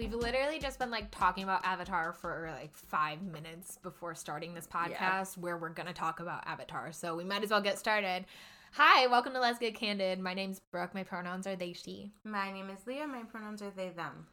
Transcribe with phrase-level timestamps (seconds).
[0.00, 4.66] We've literally just been like talking about Avatar for like five minutes before starting this
[4.66, 5.24] podcast, yeah.
[5.40, 6.90] where we're gonna talk about Avatar.
[6.90, 8.24] So we might as well get started.
[8.72, 10.18] Hi, welcome to Let's Get Candid.
[10.18, 10.94] My name's Brooke.
[10.94, 12.12] My pronouns are they, she.
[12.24, 13.06] My name is Leah.
[13.06, 14.28] My pronouns are they, them.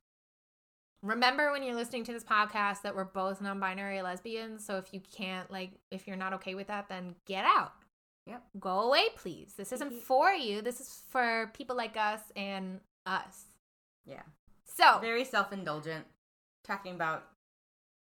[1.03, 4.65] Remember when you're listening to this podcast that we're both non-binary lesbians.
[4.65, 7.73] So if you can't like, if you're not okay with that, then get out.
[8.25, 8.41] Yep.
[8.61, 9.55] Go away, please.
[9.57, 10.61] This isn't for you.
[10.61, 13.47] This is for people like us and us.
[14.05, 14.23] Yeah.
[14.77, 16.05] So very self indulgent,
[16.63, 17.23] talking about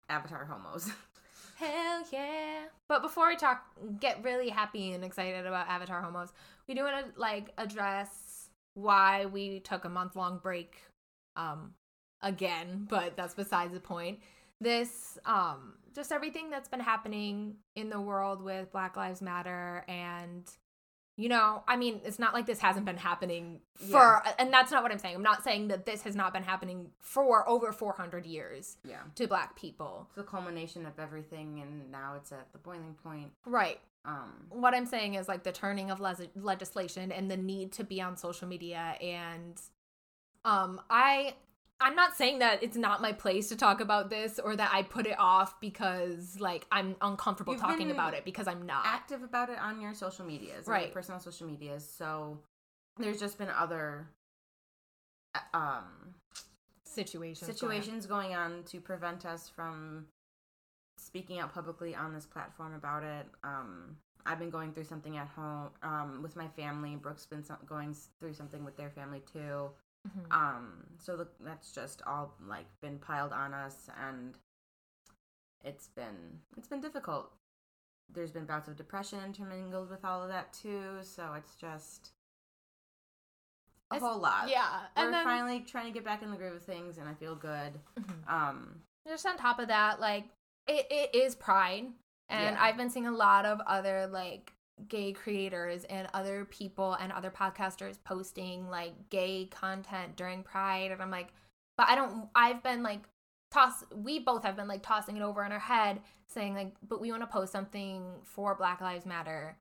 [0.09, 0.91] Avatar homos.
[1.57, 2.63] Hell yeah!
[2.89, 3.63] But before we talk,
[4.01, 6.33] get really happy and excited about Avatar homos,
[6.67, 10.77] we do want to like address why we took a month long break,
[11.37, 11.75] um,
[12.23, 12.87] again.
[12.89, 14.21] But that's besides the point.
[14.59, 20.51] This, um, just everything that's been happening in the world with Black Lives Matter and
[21.17, 24.33] you know, I mean, it's not like this hasn't been happening for, yeah.
[24.39, 25.15] and that's not what I'm saying.
[25.15, 28.79] I'm not saying that this has not been happening for over 400 years.
[28.83, 29.01] Yeah.
[29.17, 30.07] To black people.
[30.09, 33.31] It's the culmination of everything, and now it's at the boiling point.
[33.45, 33.81] Right.
[34.05, 34.33] Um.
[34.49, 38.01] What I'm saying is like the turning of le- legislation and the need to be
[38.01, 39.61] on social media, and
[40.45, 41.35] um, I
[41.83, 44.83] I'm not saying that it's not my place to talk about this or that I
[44.83, 49.23] put it off because like I'm uncomfortable You've talking about it because I'm not active
[49.23, 50.85] about it on your social medias, right?
[50.85, 51.89] Your personal social medias.
[51.89, 52.39] So
[52.99, 54.07] there's just been other
[55.35, 56.15] uh, um
[56.85, 58.51] situations situations going on.
[58.51, 60.07] going on to prevent us from
[60.99, 63.27] speaking out publicly on this platform about it.
[63.43, 66.95] Um I've been going through something at home um with my family.
[66.95, 69.71] Brooke's been going through something with their family too.
[70.09, 70.33] Mm-hmm.
[70.33, 74.35] Um, so the, that's just all like been piled on us, and
[75.65, 77.31] it's been it's been difficult.
[78.13, 82.11] There's been bouts of depression intermingled with all of that too, so it's just
[83.91, 84.49] a it's, whole lot.
[84.49, 87.15] Yeah, we're then, finally trying to get back in the groove of things, and I
[87.15, 87.73] feel good.
[87.99, 88.35] Mm-hmm.
[88.35, 90.25] Um, just on top of that, like
[90.67, 91.87] it, it is Pride,
[92.29, 92.59] and yeah.
[92.59, 94.53] I've been seeing a lot of other like
[94.89, 100.91] gay creators and other people and other podcasters posting like gay content during Pride.
[100.91, 101.29] And I'm like,
[101.77, 103.01] but I don't, I've been like,
[103.51, 107.01] toss, we both have been like tossing it over in our head saying like, but
[107.01, 109.57] we want to post something for Black Lives Matter,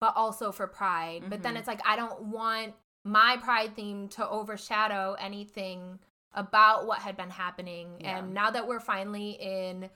[0.00, 1.22] but also for Pride.
[1.22, 1.30] Mm-hmm.
[1.30, 1.60] But then mm-hmm.
[1.60, 5.98] it's like, I don't want my Pride theme to overshadow anything
[6.34, 7.96] about what had been happening.
[8.00, 8.18] Yeah.
[8.18, 9.88] And now that we're finally in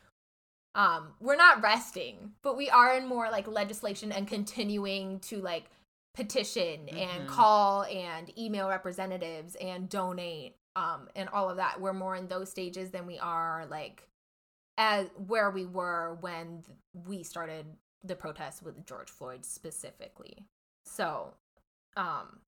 [0.75, 5.71] um we're not resting but we are in more like legislation and continuing to like
[6.15, 6.97] petition mm-hmm.
[6.97, 12.29] and call and email representatives and donate um and all of that we're more in
[12.29, 14.09] those stages than we are like
[14.77, 16.63] as where we were when
[17.07, 17.67] we started
[18.03, 20.45] the protests with George Floyd specifically
[20.85, 21.33] so
[21.97, 22.41] um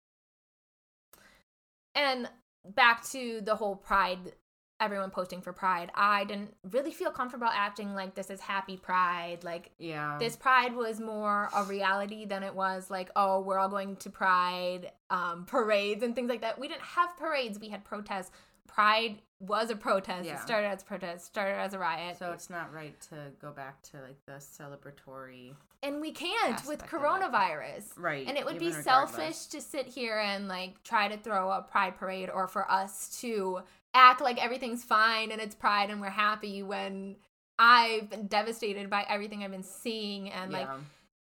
[1.94, 2.28] and
[2.74, 4.32] back to the whole pride
[4.80, 9.38] everyone posting for pride i didn't really feel comfortable acting like this is happy pride
[9.44, 10.16] like yeah.
[10.18, 14.10] this pride was more a reality than it was like oh we're all going to
[14.10, 16.58] pride um, parades and things like that.
[16.58, 18.30] We didn't have parades we had protests.
[18.66, 20.24] Pride was a protest.
[20.24, 20.34] Yeah.
[20.34, 22.18] it started as a protest started as a riot.
[22.18, 26.84] So it's not right to go back to like the celebratory and we can't with
[26.86, 27.84] coronavirus.
[27.96, 28.84] Right and it would be regardless.
[28.84, 33.16] selfish to sit here and like try to throw a pride parade or for us
[33.20, 33.60] to
[33.94, 37.16] act like everything's fine and it's pride and we're happy when
[37.58, 40.58] I've been devastated by everything I've been seeing and yeah.
[40.58, 40.68] like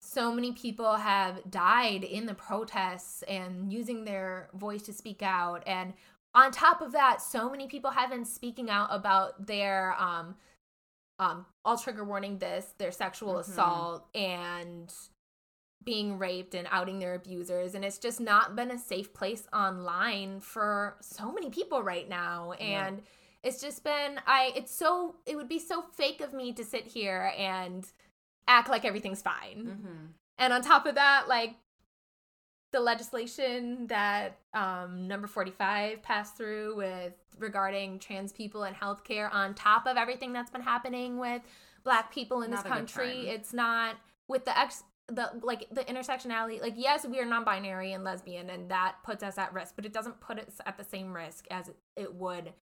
[0.00, 5.62] so many people have died in the protests and using their voice to speak out
[5.66, 5.94] and
[6.34, 10.34] on top of that so many people have been speaking out about their um
[11.18, 13.50] um all trigger warning this their sexual mm-hmm.
[13.50, 14.92] assault and
[15.84, 20.40] being raped and outing their abusers and it's just not been a safe place online
[20.40, 23.48] for so many people right now and yeah.
[23.48, 26.86] it's just been i it's so it would be so fake of me to sit
[26.86, 27.86] here and
[28.46, 30.04] act like everything's fine mm-hmm.
[30.38, 31.56] and on top of that like
[32.72, 39.54] the legislation that um, number 45 passed through with regarding trans people and healthcare on
[39.54, 41.42] top of everything that's been happening with
[41.84, 43.96] black people in not this country it's not
[44.28, 48.70] with the ex the like the intersectionality like yes we are non-binary and lesbian and
[48.70, 51.70] that puts us at risk but it doesn't put us at the same risk as
[51.96, 52.52] it would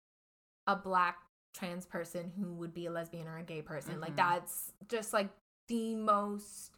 [0.67, 1.19] a black
[1.55, 4.03] trans person who would be a lesbian or a gay person mm-hmm.
[4.03, 5.29] like that's just like
[5.69, 6.71] the most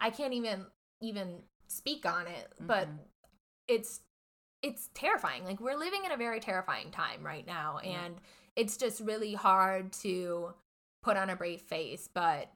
[0.00, 0.64] i can't even
[1.00, 1.36] even
[1.68, 2.66] speak on it mm-hmm.
[2.66, 2.88] but
[3.66, 4.00] it's
[4.62, 8.16] it's terrifying like we're living in a very terrifying time right now and
[8.56, 10.52] it's just really hard to
[11.02, 12.50] put on a brave face but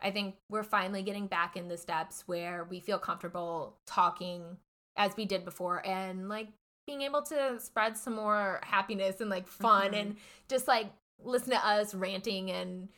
[0.00, 4.56] I think we're finally getting back in the steps where we feel comfortable talking
[4.96, 6.48] as we did before and like
[6.86, 10.00] being able to spread some more happiness and like fun Mhm.
[10.00, 10.16] and
[10.48, 10.90] just like
[11.22, 12.88] listen to us ranting and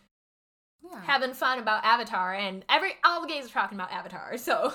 [0.82, 1.00] Yeah.
[1.02, 4.37] having fun about Avatar and every all the gays are talking about Avatar.
[4.38, 4.73] So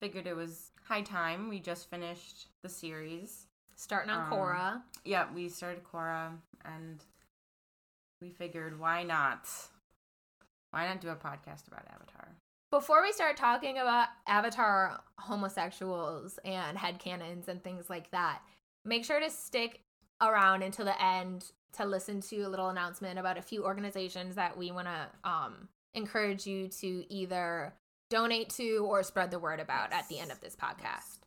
[0.00, 1.48] Figured it was high time.
[1.48, 3.46] We just finished the series.
[3.78, 4.82] starting on Um, Korra.
[5.04, 7.04] Yeah, we started Korra and
[8.22, 9.46] we figured why not?
[10.76, 12.36] Why not do a podcast about Avatar?
[12.70, 18.42] Before we start talking about Avatar homosexuals and headcanons and things like that,
[18.84, 19.80] make sure to stick
[20.20, 24.58] around until the end to listen to a little announcement about a few organizations that
[24.58, 27.72] we want to um, encourage you to either
[28.10, 31.20] donate to or spread the word about at the end of this podcast.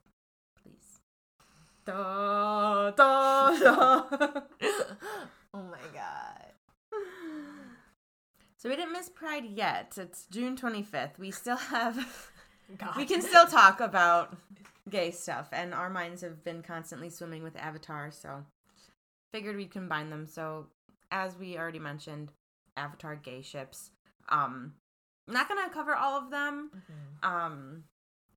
[0.62, 1.00] Please.
[1.86, 4.04] Da, da, da.
[5.56, 6.49] oh my god.
[8.60, 9.94] So we didn't miss Pride yet.
[9.98, 11.18] It's June 25th.
[11.18, 12.30] We still have
[12.78, 12.98] god.
[12.98, 14.36] we can still talk about
[14.90, 18.44] gay stuff and our minds have been constantly swimming with Avatar, so
[19.34, 20.28] figured we'd combine them.
[20.28, 20.68] So
[21.10, 22.34] as we already mentioned,
[22.76, 23.92] Avatar gay ships.
[24.28, 24.74] Um
[25.26, 26.70] not going to cover all of them.
[26.76, 27.28] Mhm.
[27.28, 27.84] Um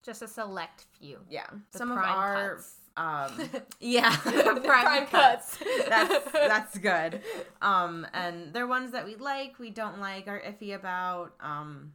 [0.05, 1.19] Just a select few.
[1.29, 2.77] yeah, The some of our cuts.
[2.97, 3.33] Um
[3.81, 5.57] yeah, The prime cuts.
[5.57, 5.59] cuts.
[5.89, 7.21] that's that's good.
[7.61, 11.33] Um, and they're ones that we like, we don't like, are iffy about.
[11.41, 11.93] Um,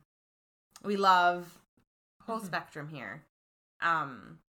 [0.83, 1.47] we love
[2.23, 2.45] whole Mhm.
[2.45, 3.23] spectrum here.
[3.81, 4.39] Um,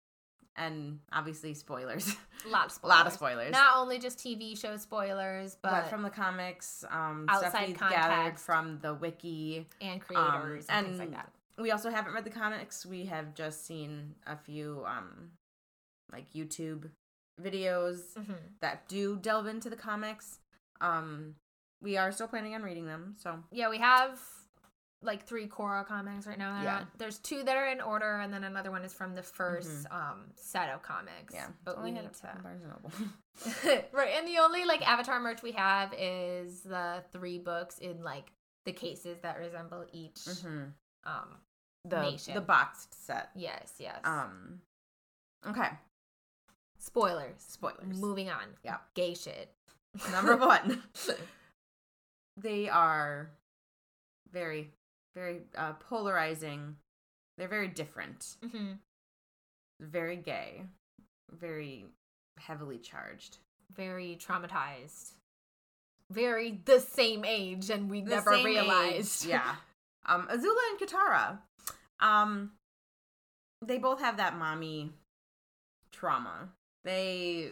[0.56, 2.96] and obviously spoilers, A lot of a spoilers.
[2.98, 3.52] lot of spoilers.
[3.52, 7.78] Not only just TV show spoilers, but, but, from the comics, um, stuff outside we've
[7.78, 9.66] gathered from the wiki.
[9.80, 11.30] and creators and, things like that.
[11.58, 12.84] We also haven't read the comics.
[12.84, 15.30] We have just seen a few, um,
[16.12, 16.90] like YouTube
[17.40, 18.37] videos Mhm.
[18.60, 20.40] that do delve into the comics.
[20.81, 21.37] Um,
[21.81, 24.20] we are still planning on reading them, so Yeah, we have
[25.00, 26.60] like three Korra comics right now.
[26.60, 26.78] Yeah.
[26.81, 29.87] not- there's two that are in order, and then another one is from the 1st
[29.93, 31.32] um, set of comics.
[31.32, 31.49] yeah.
[31.64, 32.40] but we need to.
[32.43, 32.90] Barnes Noble.
[33.93, 38.32] right, and the only like Avatar merch we have is the three books in like
[38.64, 40.16] the cases that resemble each.
[40.16, 40.72] Mhm.
[41.05, 41.40] Um,
[41.84, 42.34] The Nation.
[42.34, 43.31] the boxed set.
[43.37, 44.00] yes, yes.
[44.02, 44.60] Um.
[45.46, 45.70] Okay.
[46.78, 47.34] Spoilers.
[47.38, 47.98] Spoilers.
[48.00, 48.44] Moving on.
[48.64, 48.76] Yeah.
[48.94, 49.50] Gay shit.
[50.12, 50.82] Number one.
[52.36, 53.30] they are
[54.32, 54.70] very,
[55.14, 56.76] very uh, polarizing.
[57.36, 58.36] They're very different.
[58.48, 58.72] hmm
[59.80, 60.62] Very gay.
[61.30, 61.86] Very
[62.38, 63.38] heavily charged.
[63.74, 65.12] Very traumatized.
[66.10, 69.24] Very the same age, and we The never realized.
[69.24, 69.54] age, Yeah.
[70.06, 71.38] Um, Azula and Katara.
[72.00, 72.52] Um,
[73.62, 74.90] they both have that mommy
[75.92, 76.48] trauma.
[76.88, 77.50] They.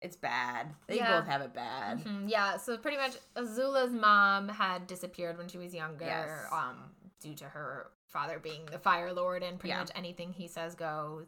[0.00, 0.74] It's bad.
[0.86, 1.20] They Yeah.
[1.20, 1.98] both have it bad.
[2.04, 6.50] Mhm, Yeah, so pretty much Azula's mom had disappeared when she was younger, Yes.
[6.50, 9.80] um, due to her father being the Fire Lord, and pretty Yeah.
[9.80, 11.26] much anything he says goes.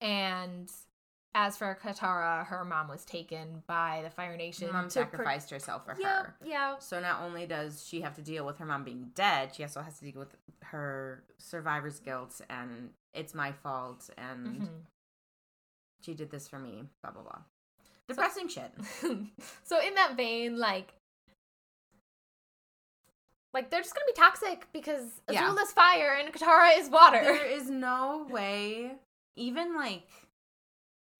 [0.00, 0.68] And
[1.32, 4.72] as for Katara, her mom was taken by the Fire Nation.
[4.72, 6.36] Mom sacrificed herself for yeah, her.
[6.42, 9.62] yeah, So not only does she have to deal with her mom being dead, she
[9.62, 10.34] also has to deal with
[10.64, 14.84] her survivor's guilt and it's my fault and mhm.
[16.00, 16.84] She did this for me.
[17.02, 17.38] Blah blah blah.
[18.08, 18.72] Depressing shit.
[19.64, 20.94] so in that vein, like,
[23.54, 25.42] like they're just gonna be toxic because Yeah.
[25.50, 27.20] Azula's fire and Katara is water.
[27.22, 28.92] There is no way,
[29.36, 30.08] even like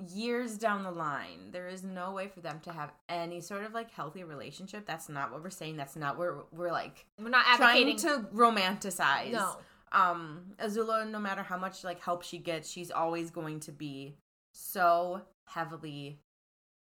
[0.06, 3.74] years down the line, there is no way for them to have any sort of
[3.74, 4.86] like healthy relationship.
[4.86, 5.76] That's not what we're saying.
[5.76, 9.32] That's not what we're, like We're not trying to romanticize.
[9.32, 9.56] no,
[9.90, 14.14] Um, Azula, no matter how much like help she gets, she's always going to be
[14.58, 16.18] so heavily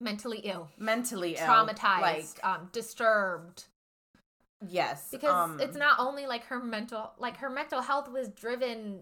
[0.00, 1.46] mentally ill, mentally ill.
[1.46, 3.64] traumatized, Like um, disturbed.
[4.68, 9.00] yes, Because um, it's not only like her mental, like her mental health was driven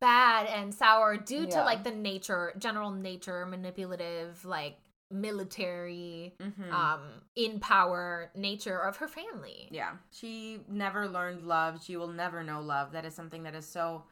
[0.00, 4.78] bad and sour due to like the nature, general nature, manipulative, like
[5.10, 6.72] military, mhm.
[6.72, 7.00] um,
[7.36, 9.68] in power nature of her family.
[9.70, 9.92] Yeah.
[10.10, 11.84] She never learned love.
[11.84, 12.92] She will never know love.
[12.92, 14.04] That is something that is so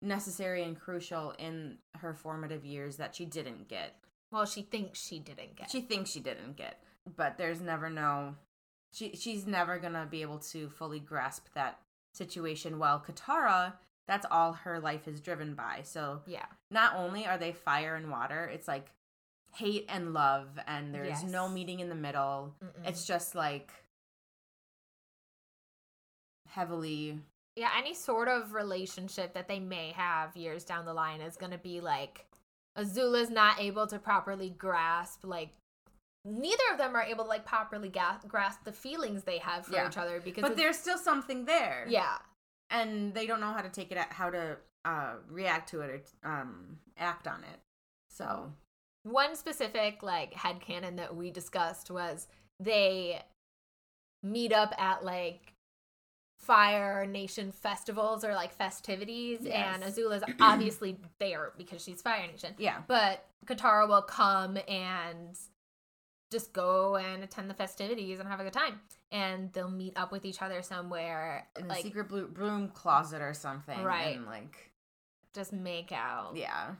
[0.00, 3.96] necessary and crucial in her formative years that she didn't get.
[4.30, 5.70] Well, she thinks she didn't get.
[5.70, 6.82] She thinks she didn't get,
[7.16, 8.34] but there's never no
[8.92, 11.78] she she's never going to be able to fully grasp that
[12.14, 13.74] situation while Katara
[14.06, 15.80] that's all her life is driven by.
[15.84, 16.46] So yeah.
[16.70, 18.86] not only are they fire and water, it's like
[19.52, 22.54] hate and love and there's no meeting in the middle.
[22.64, 22.88] Mm-mm.
[22.88, 23.70] It's just like
[26.48, 27.18] heavily
[27.58, 31.52] yeah, any sort of relationship that they may have years down the line is going
[31.52, 32.24] to be like
[32.78, 35.50] Azula's not able to properly grasp like
[36.24, 39.74] neither of them are able to like properly ga- grasp the feelings they have for
[39.74, 39.88] Yeah.
[39.88, 41.84] each other because but there's still something there.
[41.88, 42.18] yeah
[42.70, 46.08] And they don't know how to take it out, how to uh react to it
[46.24, 47.58] or um act on it.
[48.10, 48.52] So
[49.02, 52.28] One specific like head headcanon that we discussed was
[52.60, 53.22] they
[54.22, 55.54] meet up at like
[56.38, 59.46] Fire Nation festivals or like festivities, and
[59.82, 59.82] Yes.
[59.98, 62.54] Azula's obviously there because she's Fire Nation.
[62.58, 65.36] yeah, But Katara will come and
[66.30, 68.80] just go and attend the festivities and have a good time.
[69.10, 73.32] And they'll meet up with each other somewhere, in like secret blue broom closet or
[73.34, 74.16] something, Right.
[74.16, 74.70] And like,
[75.34, 76.32] just make out.
[76.36, 76.74] yeah,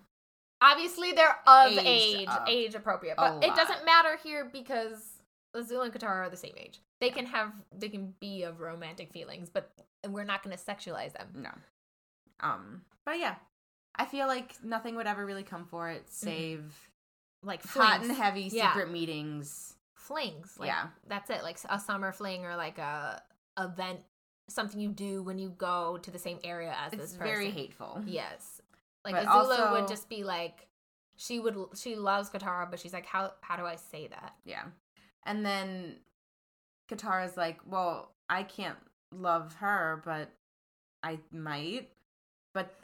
[0.60, 5.12] Obviously, they're of Aged age, age appropriate, but it doesn't matter here because
[5.56, 6.80] Azula and Katara are the same age.
[7.00, 9.70] They can have, they can be of romantic feelings, but
[10.08, 11.28] we're not going to sexualize them.
[11.34, 11.50] no.
[12.40, 13.34] Um, but yeah,
[13.96, 16.88] I feel like nothing would ever really come for it, save
[17.42, 18.68] Like hot and heavy Yeah.
[18.72, 19.74] secret meetings.
[19.94, 20.56] flings.
[20.58, 20.86] Like, Yeah.
[21.06, 21.42] that's it.
[21.42, 23.22] Like a summer fling or like a
[23.58, 24.00] event,
[24.48, 27.26] something you do when you go to the same area as It's this person.
[27.26, 28.02] very hateful.
[28.06, 28.60] Yes.
[29.04, 30.68] Like But Azula would just be like,
[31.16, 34.34] she would, she loves Katara, but she's like, how, how do I say that?
[34.44, 34.64] Yeah.
[35.24, 35.96] And then
[36.88, 38.78] Katara's like, well, I can't
[39.12, 40.30] love her, but
[41.02, 41.90] I might.
[42.54, 42.74] But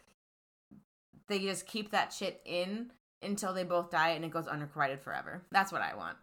[1.29, 2.91] they just keep that shit in
[3.23, 5.43] until they both die and it goes unrequited forever.
[5.51, 6.17] That's what I want.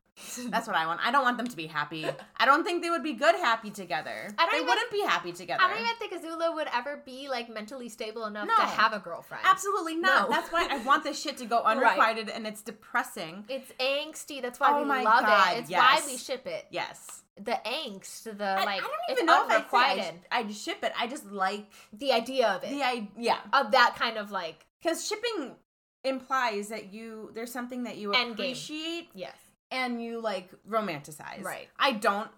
[0.50, 1.00] That's what I want.
[1.03, 2.06] I don't want them to be happy.
[2.38, 4.27] I don't think they would be good happy together.
[4.38, 5.63] I don't they even- wouldn't be happy together.
[5.63, 8.56] I don't even think Azula would ever be like mentally stable enough No.
[8.56, 9.44] to have a girlfriend.
[9.46, 10.30] Absolutely not.
[10.30, 10.36] No.
[10.36, 11.77] That's why I want this shit to go Right.
[11.77, 13.46] unrequited and it's depressing.
[13.50, 14.41] It's angsty.
[14.41, 15.60] That's why Oh we my love God, it.
[15.62, 15.80] It's yes.
[16.03, 16.65] why we ship it.
[16.70, 17.24] Yes.
[17.38, 20.03] The angst, the I, like, I don't it's even know if unrequited.
[20.03, 20.91] say I'd, I'd ship it.
[21.00, 23.38] I just like the idea of it, the I yeah.
[23.53, 25.56] of that kind of like, Because shipping
[26.03, 28.32] implies that you there's something that you Endgame.
[28.34, 29.36] appreciate yes,
[29.72, 31.42] and you like romanticize.
[31.44, 31.68] Right.
[31.80, 32.30] I don't.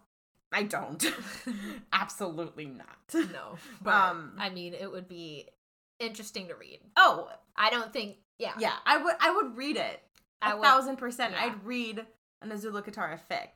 [0.52, 1.04] I don't.
[1.94, 2.88] Absolutely not.
[3.14, 5.48] no, but Um, I mean, it would be
[6.00, 6.80] interesting to read.
[6.96, 9.16] Oh I don't think, yeah, yeah, I would.
[9.20, 10.00] I would read it.
[10.42, 11.34] A would- thousand percent.
[11.34, 11.46] yeah.
[11.46, 12.06] I'd read
[12.42, 13.50] an Azula Katara fic.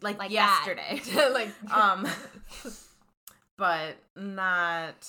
[0.00, 1.00] Like, like yesterday.
[1.32, 2.06] like, um,
[3.58, 5.08] but not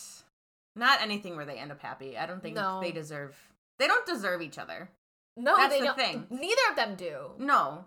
[0.75, 2.17] not anything where they end up happy.
[2.17, 2.79] I don't think No.
[2.81, 3.37] they deserve.
[3.79, 4.89] They don't deserve each other.
[5.37, 5.97] No, that's they the don't.
[5.97, 6.27] thing.
[6.29, 7.31] Neither of them do.
[7.39, 7.85] No.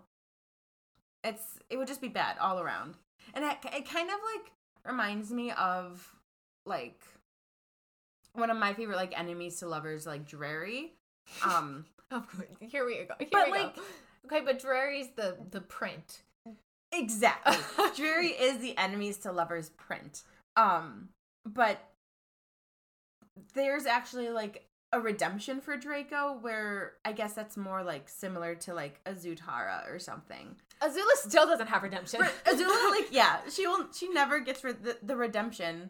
[1.23, 2.95] It's it would just be bad all around.
[3.33, 4.51] And it, it kind of like
[4.85, 6.15] reminds me of
[6.65, 7.01] like
[8.33, 10.93] one of my favorite like enemies to lovers like Drary.
[11.45, 11.85] Um
[12.61, 13.13] Here we go.
[13.19, 13.81] Here But, we like- go.
[14.25, 16.21] Okay, but Drary's the the print.
[16.91, 17.57] exactly.
[17.95, 20.21] Drary is the enemies to lovers print.
[20.55, 21.09] Um
[21.45, 21.79] but
[23.53, 28.73] there's actually like a redemption for Draco where I guess that's more like similar to
[28.73, 30.55] like a Zutara or something.
[30.81, 32.21] Azula still doesn't have redemption.
[32.21, 33.87] Re- Azula, like, yeah, she will.
[33.93, 35.89] She never gets re- the, the redemption,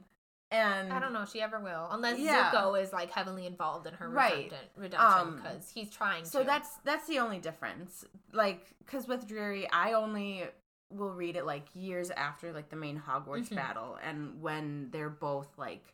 [0.50, 2.50] and I don't know if she ever will, unless Yeah.
[2.52, 4.46] Zuko is like heavily involved in her Right.
[4.52, 6.46] redemption redemption Um, because he's trying So to.
[6.46, 8.06] that's that's the only difference.
[8.34, 10.46] Like, because with Drary, I only
[10.90, 13.58] will read it like years after like the main Hogwarts Mhm.
[13.58, 15.94] battle, and when they're both like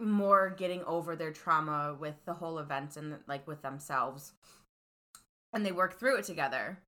[0.00, 4.32] more getting over their trauma with the whole events and like with themselves,
[5.52, 6.78] and they work through it together.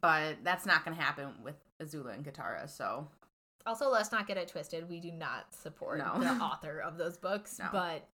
[0.00, 2.68] But that's not going to happen with Azula and Katara.
[2.68, 3.06] So
[3.64, 4.88] also let's not get it twisted.
[4.88, 6.18] We do not support No.
[6.18, 7.68] the author of those books, No.
[7.70, 8.08] but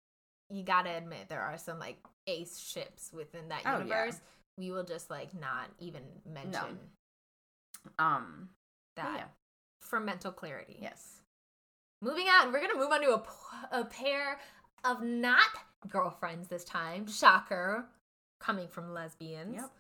[0.49, 3.79] you gotta admit there are some like ace ships within that Oh, yeah.
[3.85, 4.21] universe.
[4.59, 6.79] We will just like not even mention
[8.01, 8.49] um,
[8.97, 9.25] that yeah,
[9.81, 10.79] for mental clarity.
[10.83, 11.20] yes.
[12.03, 13.23] Moving on, we're gonna move on to
[13.73, 14.39] a pair
[14.85, 15.41] of not
[15.89, 17.07] girlfriends this time.
[17.07, 17.85] Shocker,
[18.41, 19.55] coming from lesbians.
[19.55, 19.71] Yep.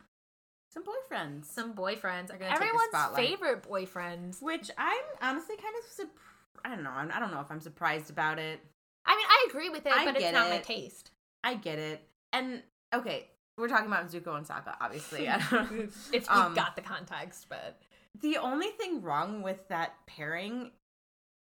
[0.72, 1.46] Some boyfriends.
[1.46, 4.42] Some boyfriends are gonna take the everyone's favorite boyfriends.
[4.42, 6.18] Which I'm honestly kind of sup-
[6.64, 6.90] I don't know.
[6.90, 8.60] I'm- I don't know if I'm surprised about it.
[9.06, 11.10] I mean, I agree with it, I but it's not my taste.
[11.42, 12.06] I get it.
[12.34, 12.62] And
[12.94, 15.26] okay, we're talking about Zuko and Sokka, obviously.
[15.28, 17.80] I don't- if you Um, got the context, but
[18.20, 20.70] the only thing wrong with that pairing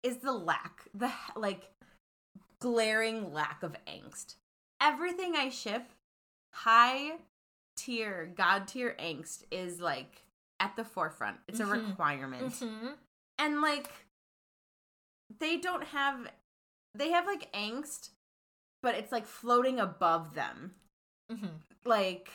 [0.05, 1.69] is the lack, the like
[2.59, 4.35] glaring lack of angst.
[4.81, 5.89] Everything I ship,
[6.53, 7.17] high
[7.75, 10.23] tier, god tier angst is like
[10.59, 11.37] at the forefront.
[11.47, 11.89] It's a Mhm.
[11.89, 12.53] requirement.
[12.53, 12.97] Mhm.
[13.37, 13.89] and like
[15.39, 16.31] they don't have
[16.93, 18.11] they have like angst
[18.81, 20.75] but it's like floating above them
[21.29, 21.59] Mhm.
[21.83, 22.29] like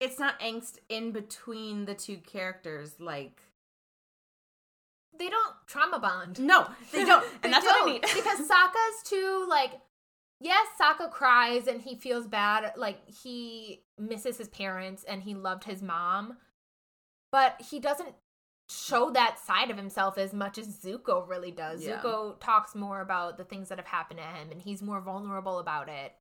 [0.00, 3.40] it's not angst in between the two characters like
[5.18, 6.40] they don't trauma bond.
[6.40, 9.80] no they don't They and that's what i don't, need because Sokka's too like
[10.44, 15.64] yes, Sokka cries and he feels bad, like he misses his parents and he loved
[15.64, 16.36] his mom,
[17.32, 18.14] but he doesn't
[18.70, 21.84] show that side of himself as much as Zuko really does.
[21.84, 22.00] Yeah.
[22.00, 25.58] Zuko talks more about the things that have happened to him and he's more vulnerable
[25.58, 26.12] about it.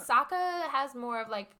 [0.00, 1.50] Sokka has more of like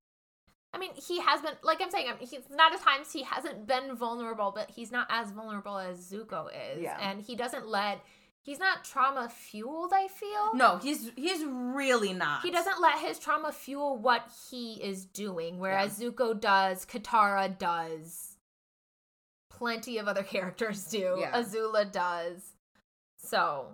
[0.76, 3.96] I mean, he has been like I'm saying, he's not at times he hasn't been
[3.96, 6.82] vulnerable, but he's not as vulnerable as Zuko is.
[6.82, 6.98] Yeah.
[7.00, 8.00] And he doesn't let
[8.42, 10.54] he's not trauma fueled, I feel.
[10.54, 12.42] No, he's he's really not.
[12.42, 18.36] He doesn't let his trauma fuel what he is doing, whereas Zuko does, Katara does,
[19.50, 21.32] plenty of other characters do, Yeah.
[21.32, 22.52] Azula does.
[23.18, 23.72] So,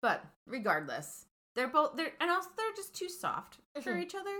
[0.00, 4.02] But regardless, they're both they're and also they're just too soft for Mhm.
[4.04, 4.36] each other.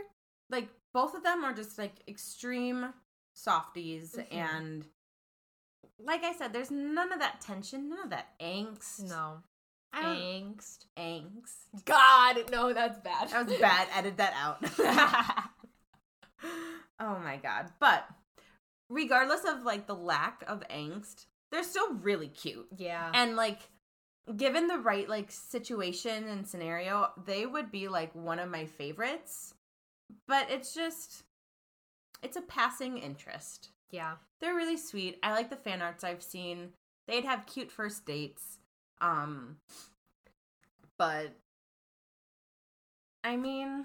[0.50, 2.92] Like both of them are just like extreme
[3.34, 4.32] softies Mhm.
[4.32, 4.86] and
[6.00, 9.00] like I said, there's none of that tension, none of that angst.
[9.08, 9.42] no.
[9.94, 10.86] Angst.
[10.96, 11.84] angst.
[11.84, 13.30] God, no, that's bad.
[13.30, 13.88] That was bad.
[13.94, 14.58] Edit that out.
[17.00, 17.70] oh my god.
[17.80, 18.08] But
[18.88, 22.68] regardless of like the lack of angst, they're still really cute.
[22.76, 23.10] yeah.
[23.14, 23.60] And like
[24.36, 29.54] given the right like situation and scenario, they would be like one of my favorites.
[30.26, 31.24] But it's just
[32.22, 33.70] it's a passing interest.
[33.90, 34.14] yeah.
[34.40, 35.18] They're really sweet.
[35.22, 36.70] I like the fan arts I've seen.
[37.08, 38.58] They'd have cute first dates.
[39.00, 39.56] Um
[40.96, 41.32] but
[43.24, 43.84] I mean,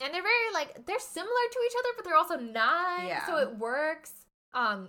[0.00, 3.26] and they're very like they're similar to each other but they're also not Yeah.
[3.26, 4.12] so it works
[4.54, 4.88] um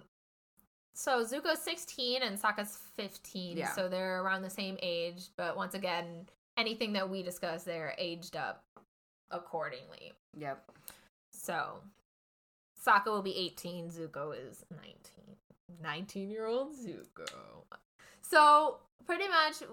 [0.94, 3.72] so zuko's 16 and Sokka's 15 Yeah.
[3.74, 8.36] so they're around the same age but once again anything that we discuss they're aged
[8.36, 8.64] up
[9.32, 10.70] accordingly yep.
[11.32, 11.80] so
[12.86, 14.96] Sokka will be 18 zuko is 19
[15.82, 17.64] 19 year old zuko
[18.22, 19.64] so pretty much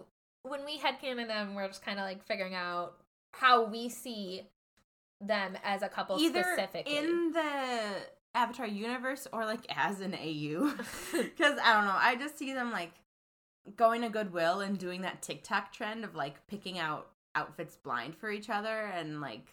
[0.42, 2.94] when we headcanon them we're just kind of like figuring out
[3.32, 4.42] how we see
[5.20, 6.96] them as a couple Either specifically.
[6.96, 7.80] in the
[8.34, 10.72] Avatar universe or like as an AU.
[11.12, 12.92] Because I don't know, I just see them like
[13.76, 18.30] going to Goodwill and doing that TikTok trend of like picking out outfits blind for
[18.30, 19.46] each other and like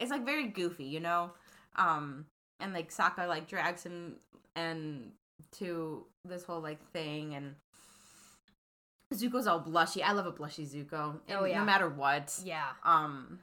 [0.00, 1.30] it's like very goofy, you know.
[1.76, 2.26] Um,
[2.60, 4.16] and like Sokka like drags him
[4.56, 5.12] and
[5.58, 7.54] to this whole like thing and
[9.14, 10.02] Zuko's all blushy.
[10.02, 11.14] I love a blushy Zuko.
[11.30, 11.60] Oh, yeah.
[11.60, 12.38] No matter what.
[12.44, 12.70] yeah.
[12.84, 13.38] Um,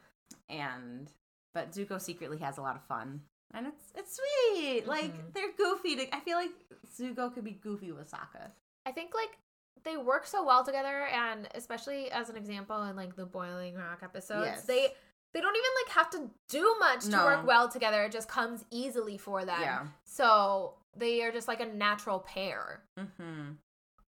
[0.50, 1.10] and
[1.54, 3.22] but Zuko secretly has a lot of fun,
[3.54, 4.86] and it's it's sweet.
[4.88, 5.34] Like Mhm.
[5.34, 5.96] they're goofy.
[5.96, 6.52] To, I feel like
[6.96, 8.52] Zuko could be goofy with Sokka.
[8.86, 9.38] I think like
[9.84, 14.00] they work so well together and especially as an example in like the Boiling Rock
[14.04, 14.66] episodes, Yes.
[14.66, 14.88] they
[15.34, 18.04] they don't even like have to do much to work well together.
[18.04, 19.60] It just comes easily for them.
[19.60, 19.88] Yeah.
[20.06, 22.84] So they are just like a natural pair.
[22.98, 23.52] Mm-hmm.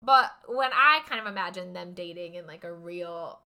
[0.02, 3.40] But when I kind of imagine them dating in like a real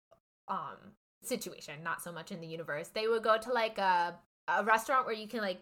[0.48, 0.76] um
[1.22, 4.14] situation, not so much in the universe, they would go to like a
[4.48, 5.61] a restaurant where you can like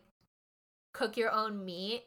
[0.92, 2.04] cook your own meat.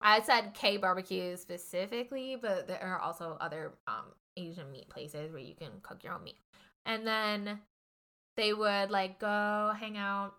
[0.00, 5.40] I said K barbecue specifically, but there are also other um Asian meat places where
[5.40, 6.38] you can cook your own meat.
[6.84, 7.60] And then
[8.36, 10.34] they would like go hang out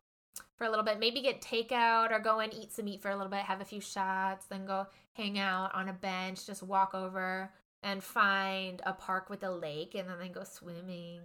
[0.56, 3.16] for a little bit, maybe get takeout or go and eat some meat for a
[3.16, 6.94] little bit, have a few shots, then go hang out on a bench, just walk
[6.94, 7.52] over
[7.84, 11.22] and find a park with a lake and then they go swimming.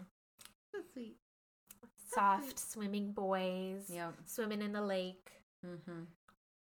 [0.92, 1.16] Sweet.
[2.12, 3.84] Soft swimming boys.
[3.88, 4.14] Yep.
[4.26, 5.30] Swimming in the lake.
[5.64, 6.02] Mm-hmm.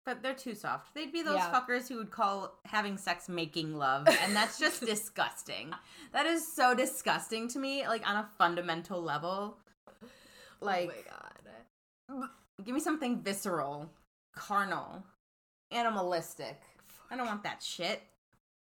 [0.06, 0.94] But they're too soft.
[0.96, 1.52] They'd be those Yeah.
[1.52, 5.74] fuckers who would call having sex making love, and that's just disgusting.
[6.12, 9.58] That is so disgusting to me, like on a fundamental level.
[10.60, 11.24] Like, oh
[12.10, 12.30] my god.
[12.64, 13.90] give me something visceral,
[14.36, 15.04] carnal,
[15.72, 16.60] animalistic.
[17.10, 18.02] I don't want that shit.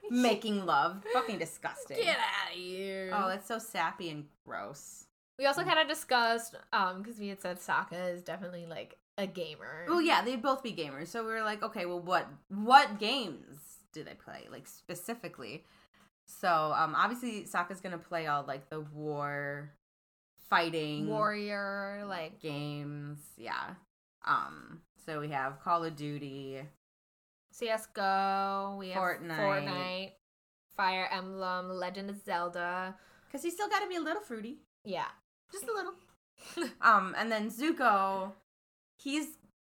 [0.10, 1.98] Making love, fucking disgusting.
[1.98, 3.12] Get out of here.
[3.14, 5.06] Oh, that's so sappy and gross.
[5.38, 9.28] we also kind of discussed, um, because we had said Sokka is definitely like a
[9.28, 9.86] gamer.
[9.88, 13.58] Well, yeah, they'd both be gamers, so we were like, okay, well, what what games
[13.94, 15.66] do they play, like specifically?
[16.26, 19.72] So, um, obviously, Sokka's gonna play all like the war,
[20.50, 23.76] fighting, Warrior, like games, yeah.
[24.26, 26.60] Um, so we have Call of Duty,
[27.52, 28.76] CS:GO.
[28.80, 29.38] We have Fortnite.
[29.38, 30.12] Fortnite,
[30.78, 32.96] Fire Emblem, Legend of Zelda.
[33.28, 35.08] because he's still got to be a little fruity, Yeah.
[35.52, 35.94] just a little.
[36.82, 38.32] um, and then Zuko,
[39.02, 39.28] he's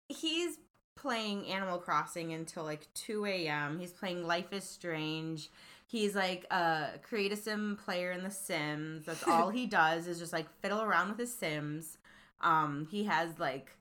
[0.09, 0.57] he's
[0.97, 3.79] playing Animal Crossing until like two a.m.
[3.79, 5.49] He's playing Life is Strange.
[5.87, 9.05] He's like a create a sim player in The Sims.
[9.05, 11.97] That's all he does is just like fiddle around with his Sims.
[12.41, 13.71] Um, he has like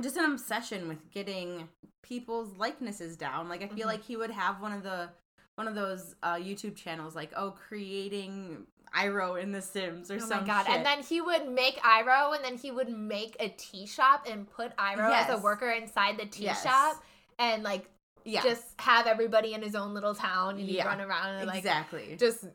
[0.00, 1.68] just an obsession with getting
[2.02, 3.48] people's likenesses down.
[3.48, 3.90] Like I feel Mhm.
[3.90, 5.10] like he would have one of the
[5.56, 10.22] one of those uh, YouTube channels like oh creating Iroh in The Sims or something.
[10.22, 10.66] Oh my some god!
[10.66, 10.74] shit.
[10.76, 14.48] And then he would make Iroh and then he would make a tea shop and
[14.50, 16.62] put Iroh as a worker inside the tea Yes.
[16.62, 17.02] shop,
[17.38, 17.88] and like
[18.24, 21.58] yeah, just have everybody in his own little town, and he'd run around and like
[21.58, 22.16] exactly.
[22.18, 22.46] just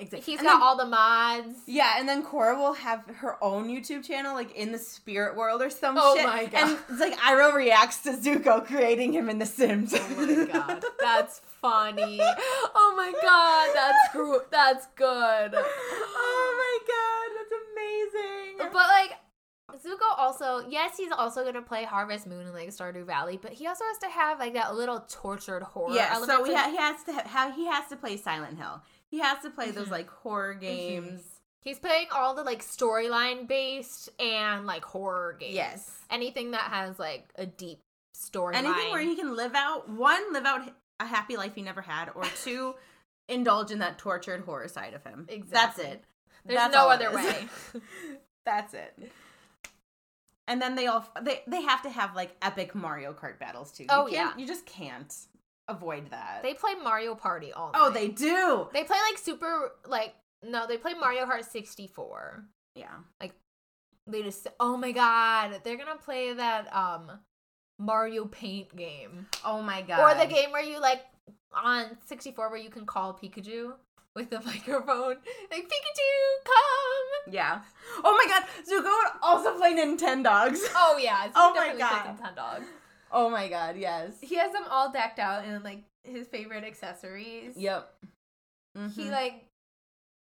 [0.00, 0.20] Exactly.
[0.32, 1.58] He's And got then- all the mods.
[1.66, 5.60] Yeah, and then Korra will have her own YouTube channel, like in the spirit world
[5.62, 6.26] or some Oh shit.
[6.26, 6.54] my God.
[6.70, 9.94] And it's like Iroh reacts to Zuko creating him in The Sims.
[9.94, 12.20] Oh my god, that's funny.
[12.22, 15.54] Oh my god, that's gr- that's good.
[15.54, 18.70] oh my god, that's amazing.
[18.72, 19.12] But like
[19.84, 23.66] Zuko also, yes, he's also gonna play Harvest Moon and like Stardew Valley, but he
[23.66, 26.30] also has to have like that little tortured horror yeah, element.
[26.38, 28.82] so to- ha- he has to ha- how he has to play Silent Hill.
[29.10, 29.92] He has to play those Mhm.
[29.92, 31.22] like horror games.
[31.62, 35.54] he's playing all the like storyline based and like horror games.
[35.54, 35.96] Yes.
[36.08, 37.80] anything that has like a deep
[38.16, 38.54] storyline.
[38.54, 40.62] Anything where he can live out one, live out
[40.98, 42.74] a happy life he never had, or two,
[43.28, 45.28] indulge in that tortured horror side of him.
[45.50, 46.02] That's it.
[46.44, 47.48] There's That's no other way.
[48.46, 49.12] That's it.
[50.48, 53.84] And then they all they they have to have like epic Mario Kart battles too.
[53.84, 54.36] You Oh, can't- yeah.
[54.36, 55.14] you just can't
[55.70, 56.40] avoid that.
[56.42, 57.70] they play Mario Party all.
[57.74, 58.68] oh, they do.
[58.72, 62.44] They play like super like no, they play Mario Kart 64.
[62.74, 62.88] Yeah.
[63.20, 63.34] Like
[64.06, 67.10] they just oh my god, they're gonna play that um
[67.78, 69.26] Mario Paint game.
[69.44, 70.00] Oh my god.
[70.00, 71.02] Or the game where you like
[71.52, 73.72] on 64 where you can call Pikachu
[74.14, 75.16] with the microphone.
[75.50, 77.32] Like Pikachu, come!
[77.32, 77.60] Yeah.
[78.04, 78.44] Oh my god.
[78.68, 80.60] Zuko would also play Nintendogs.
[80.74, 82.62] Oh yeah, it's Oh my definitely God.
[83.12, 83.76] Oh my god.
[83.76, 84.14] Yes.
[84.20, 87.56] He has them all decked out in like his favorite accessories.
[87.56, 87.92] Yep.
[88.94, 89.10] He Mhm.
[89.10, 89.46] like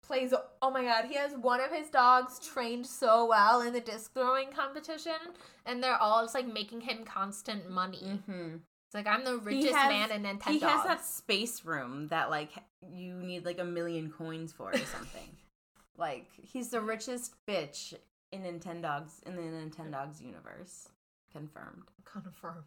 [0.03, 3.81] plays oh my god, he has one of his dogs trained so well in the
[3.81, 5.17] disc throwing competition
[5.65, 8.21] and they're all just like making him constant money.
[8.29, 8.61] Mhm.
[8.87, 10.51] It's like I'm the richest has- man in Nintendo.
[10.53, 12.53] He has that space room that like
[12.89, 15.37] you need like a million coins for or something.
[15.97, 17.95] like he's the richest bitch
[18.31, 20.89] in Nintendogs in the Nintendogs universe.
[21.37, 21.85] Confirmed.
[22.05, 22.65] confirmed.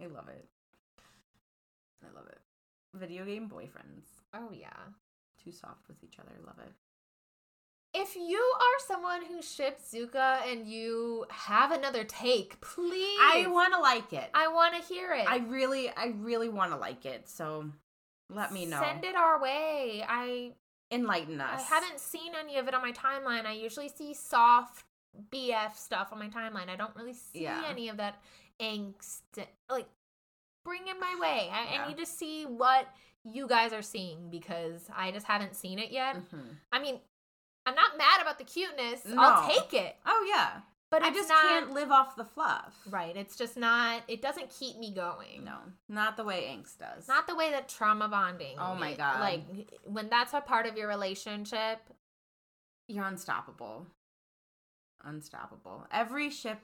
[0.00, 0.46] I love it.
[2.02, 2.38] I love it.
[2.94, 4.04] Video game boyfriends.
[4.34, 4.68] Oh yeah.
[5.42, 6.32] Too soft with each other.
[6.46, 6.72] Love it.
[7.96, 13.18] If you are someone who ships Zukka and you have another take, please.
[13.20, 14.28] I want to like it.
[14.34, 15.26] I want to hear it.
[15.28, 17.28] I really, I really want to like it.
[17.28, 17.70] So
[18.28, 18.80] let me know.
[18.82, 20.04] Send it our way.
[20.08, 20.54] I
[20.90, 21.60] Enlighten us.
[21.60, 23.46] I haven't seen any of it on my timeline.
[23.46, 24.84] I usually see soft
[25.30, 26.68] BF stuff on my timeline.
[26.68, 27.62] I don't really see Yeah.
[27.68, 28.20] any of that
[28.60, 29.20] angst.
[29.68, 29.88] Like,
[30.64, 31.50] bring it my way.
[31.52, 31.84] I, Yeah.
[31.84, 32.86] I need to see what
[33.24, 36.16] you guys are seeing because I just haven't seen it yet.
[36.16, 36.56] Mhm.
[36.72, 37.00] I mean,
[37.66, 39.06] I'm not mad about the cuteness.
[39.16, 39.96] I'll take it.
[40.04, 42.76] Oh yeah, But I just not, can't live off the fluff.
[42.86, 43.16] Right.
[43.16, 44.02] It's just not.
[44.06, 45.42] It doesn't keep me going.
[45.44, 47.08] No, not the way angst does.
[47.08, 48.58] Not the way that trauma bonding.
[48.58, 49.20] Oh my it- God.
[49.20, 49.42] Like
[49.84, 51.80] when that's a part of your relationship.
[52.86, 53.86] You're unstoppable.
[55.04, 55.86] Unstoppable.
[55.92, 56.58] Every ship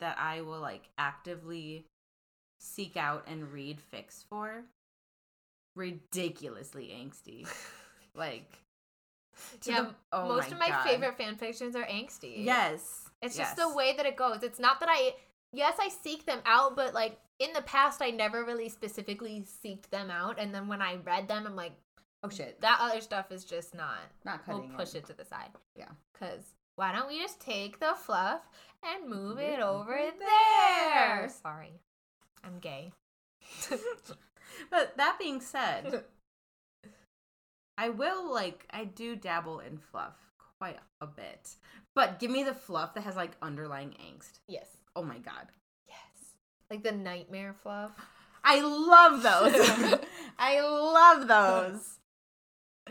[0.00, 1.86] that I will like actively
[2.58, 4.64] seek out and read fics for,
[5.76, 7.46] ridiculously angsty.
[8.14, 8.58] like,
[9.62, 9.80] to yeah.
[9.82, 10.84] the- oh most my of my God.
[10.84, 12.44] favorite fan fictions are angsty.
[12.44, 13.68] Yes, It's just yes.
[13.68, 14.42] the way that it goes.
[14.42, 15.14] It's not that I.
[15.54, 19.90] Yes, I seek them out, but like in the past, I never really specifically seeked
[19.90, 20.36] them out.
[20.38, 21.72] And then when I read them, I'm like,
[22.24, 23.98] Oh shit, that other stuff is just not.
[24.24, 24.68] not cutting.
[24.68, 25.50] We'll push it to the side.
[25.76, 25.88] Yeah.
[26.12, 26.44] Because
[26.76, 28.40] why don't we just take the fluff
[28.82, 31.28] and move it over there?
[31.42, 31.80] Sorry.
[32.44, 32.92] I'm gay.
[34.70, 36.04] But that being said,
[37.78, 40.14] I will like I do dabble in fluff
[40.58, 41.56] quite a bit.
[41.94, 44.40] But give me the fluff that has like underlying angst.
[44.46, 44.66] yes.
[44.94, 45.46] Oh my god.
[45.88, 46.34] Yes.
[46.70, 47.92] Like the nightmare fluff.
[48.44, 49.98] I love those.
[50.38, 51.98] I love those.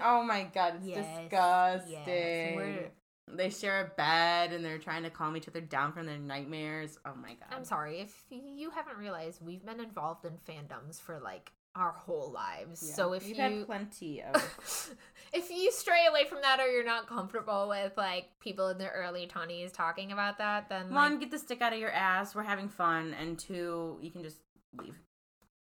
[0.02, 1.92] Oh my god, it's Yes, disgusting.
[1.92, 2.92] yes, we're-
[3.28, 6.98] They share a bed and they're trying to calm each other down from their nightmares.
[7.06, 7.48] Oh my god.
[7.52, 12.32] I'm sorry if you haven't realized we've been involved in fandoms for like our whole
[12.32, 12.84] lives.
[12.86, 12.94] Yeah.
[12.96, 14.96] So if We've you had plenty of
[15.34, 18.92] if you stray away from that or you're not comfortable with like people in their
[18.94, 22.36] early 20s talking about that, then like, one, get the stick out of your ass.
[22.36, 24.40] We're having fun, and two, you can just
[24.78, 24.96] leave.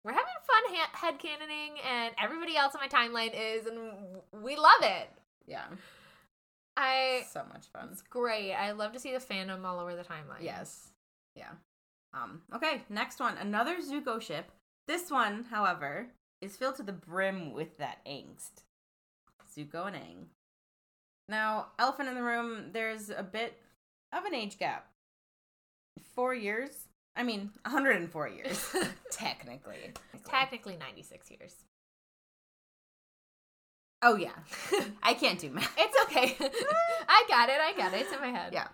[0.04, 3.80] we're having fun ha- headcanoning and everybody else on my timeline is and
[4.44, 5.10] we love it.
[5.48, 5.64] Yeah,
[6.76, 7.90] I so much fun.
[7.92, 8.54] it's great.
[8.54, 10.42] I love to see the fandom all over the timeline.
[10.42, 10.90] Yes.
[11.36, 11.52] Yeah.
[12.14, 13.38] Um, okay, next one.
[13.38, 14.52] Another Zuko ship.
[14.88, 16.08] This one, however,
[16.42, 18.64] is filled to the brim with that angst.
[19.56, 20.26] Zuko and Aang.
[21.30, 23.58] Now, elephant in the room, there's a bit
[24.12, 24.88] of an age gap.
[26.16, 26.88] Four years?
[27.16, 28.76] I mean, 104 years,
[29.12, 29.94] technically.
[30.26, 31.56] Technically 96 years.
[34.04, 34.32] Oh, yeah.
[35.04, 35.72] I can't do math.
[35.78, 36.36] It's okay.
[37.10, 37.56] I got it.
[37.62, 38.02] I got it.
[38.02, 38.54] It's in my head.
[38.54, 38.68] Yeah.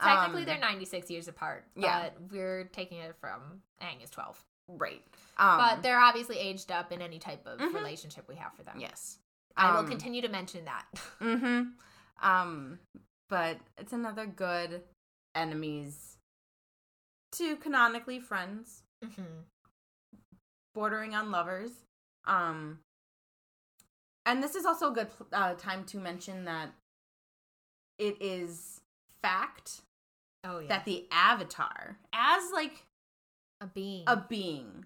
[0.00, 1.64] Technically, Um, they're 96 years apart.
[1.74, 2.08] But yeah.
[2.30, 4.40] we're taking it from Aang is 12.
[4.68, 5.02] Right.
[5.38, 7.74] Um, but they're obviously aged up in any type of Mhm.
[7.74, 8.78] relationship we have for them.
[8.78, 9.18] Yes.
[9.56, 10.86] I will Um, continue to mention that.
[11.20, 11.70] Mm-hmm.
[12.26, 12.78] Um,
[13.28, 14.82] but it's another good
[15.34, 16.16] enemies
[17.32, 19.22] to canonically friends, hmm
[20.74, 21.70] bordering on lovers.
[22.24, 22.80] Um,
[24.28, 26.70] and this is also a good uh, time to mention that
[27.98, 28.80] it is
[29.22, 29.80] fact
[30.44, 32.84] Oh yeah, that the Avatar, as like
[33.60, 34.84] a being, a being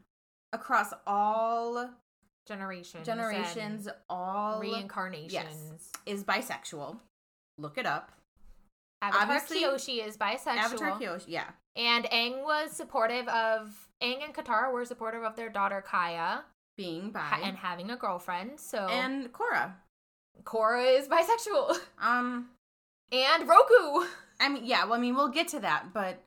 [0.52, 1.90] across all
[2.46, 5.90] generations, generations, all reincarnations.
[6.06, 6.96] is bisexual.
[7.58, 8.12] Look it up.
[9.02, 10.56] Avatar Obviously, Kyoshi is bisexual.
[10.56, 11.50] Avatar Kyoshi, yeah.
[11.74, 16.42] And Aang was supportive of Aang and Katara were supportive of their daughter Kya
[16.76, 17.20] Being bi.
[17.20, 18.58] ha- and having a girlfriend.
[18.58, 19.72] So and Korra.
[20.44, 21.76] Korra is bisexual.
[22.00, 22.48] Um,
[23.12, 24.06] And Roku.
[24.40, 24.84] I mean, yeah.
[24.84, 26.22] Well, I mean, we'll get to that, but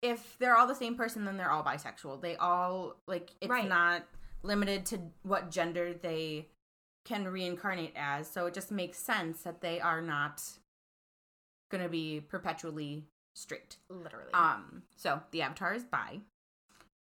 [0.00, 2.22] if they're all the same person, then they're all bisexual.
[2.22, 3.68] They all like it's Right.
[3.68, 4.04] not
[4.42, 6.46] limited to what gender they
[7.04, 8.30] can reincarnate as.
[8.30, 10.42] So it just makes sense that they are not
[11.70, 13.76] gonna be perpetually straight.
[13.90, 14.32] Literally.
[14.32, 16.20] Um, so the avatar is bi.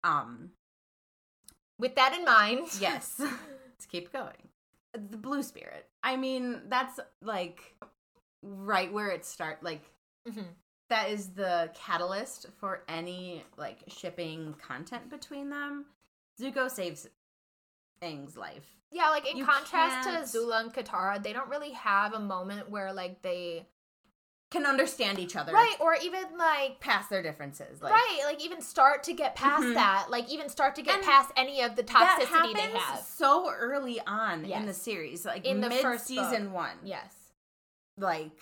[0.03, 0.51] Um,
[1.79, 2.67] With that in mind.
[2.79, 3.15] yes.
[3.19, 4.49] Let's keep going.
[4.93, 5.87] The blue spirit.
[6.03, 7.75] I mean, that's like
[8.41, 9.61] right where it start.
[9.63, 9.83] Like
[10.27, 10.45] Mhm.
[10.89, 15.85] that is the catalyst for any like shipping content between them.
[16.39, 17.07] Zuko saves
[18.01, 18.65] Aang's life.
[18.91, 22.19] Yeah, like in You contrast can't- to Zula and Katara, they don't really have a
[22.19, 23.67] moment where like they
[24.51, 25.51] Can understand each other.
[25.51, 27.81] right or even like Past their differences.
[27.81, 29.73] Like right like even start to get past Mhm.
[29.73, 32.99] that like even start to get And past any of the that toxicity they have.
[32.99, 35.25] so early on in the series.
[35.25, 36.53] Like In the mid first season book.
[36.55, 36.79] one.
[36.83, 37.13] Yes.
[37.97, 38.39] Like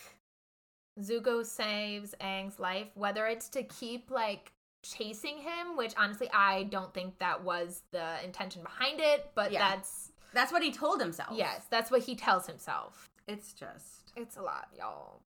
[0.99, 4.51] Zuko saves Aang's life, whether it's to keep like
[4.83, 9.69] chasing him, which honestly I don't think that was the intention behind it, but Yeah.
[9.69, 11.31] that's that's what he told himself.
[11.31, 13.09] yes, that's what he tells himself.
[13.25, 15.21] It's just It's a lot, y'all.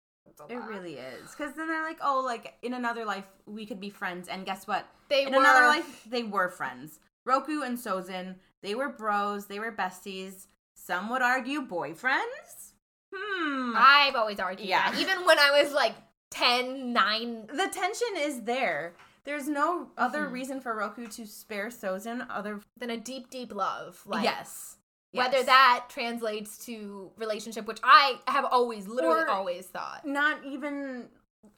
[0.49, 0.68] It lot.
[0.68, 1.31] really is.
[1.31, 4.29] Because then they're like, oh, like in another life we could be friends.
[4.29, 4.87] And guess what?
[5.09, 6.99] They in were another life they were friends.
[7.25, 10.47] Roku and Sozin, they were bros, they were besties.
[10.75, 12.73] Some would argue boyfriends.
[13.14, 13.75] Hmm.
[13.77, 14.90] I've always argued Yeah.
[14.90, 15.01] that.
[15.01, 15.95] Even when I was like
[16.31, 17.47] 10, 9.
[17.49, 18.95] the tension is there.
[19.25, 20.33] There's no other Mhm.
[20.33, 24.03] reason for Roku to spare Sozin other than a deep, deep love.
[24.07, 24.79] Like, yes.
[25.12, 30.05] Whether that translates to relationship, which I have always, literally Or- always thought.
[30.07, 31.11] not even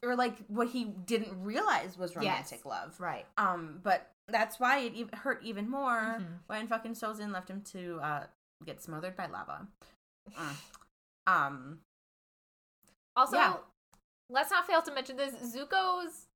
[0.02, 2.64] or like what he didn't realize was romantic Yes.
[2.64, 2.98] love.
[2.98, 3.26] Right.
[3.36, 6.38] Um, but that's why it ev- hurt even more Mhm.
[6.46, 8.26] when fucking Sozin left him to uh
[8.64, 9.66] get smothered by lava.
[10.30, 10.56] Mm.
[11.26, 11.80] Um,
[13.16, 13.58] Also, Yeah.
[14.30, 15.34] let's not fail to mention this.
[15.54, 16.26] Zuko's.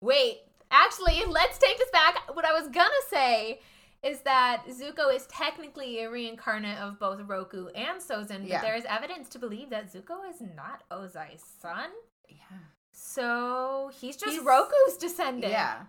[0.00, 2.34] Wait, actually, let's take this back.
[2.36, 3.60] What I was gonna say
[4.02, 8.62] is that Zuko is technically a reincarnate of both Roku and Sozin, but Yeah.
[8.62, 11.90] there is evidence to believe that Zuko is not Ozai's son.
[12.28, 12.58] yeah,
[12.92, 15.52] So he's just He's- Roku's descendant.
[15.52, 15.86] yeah,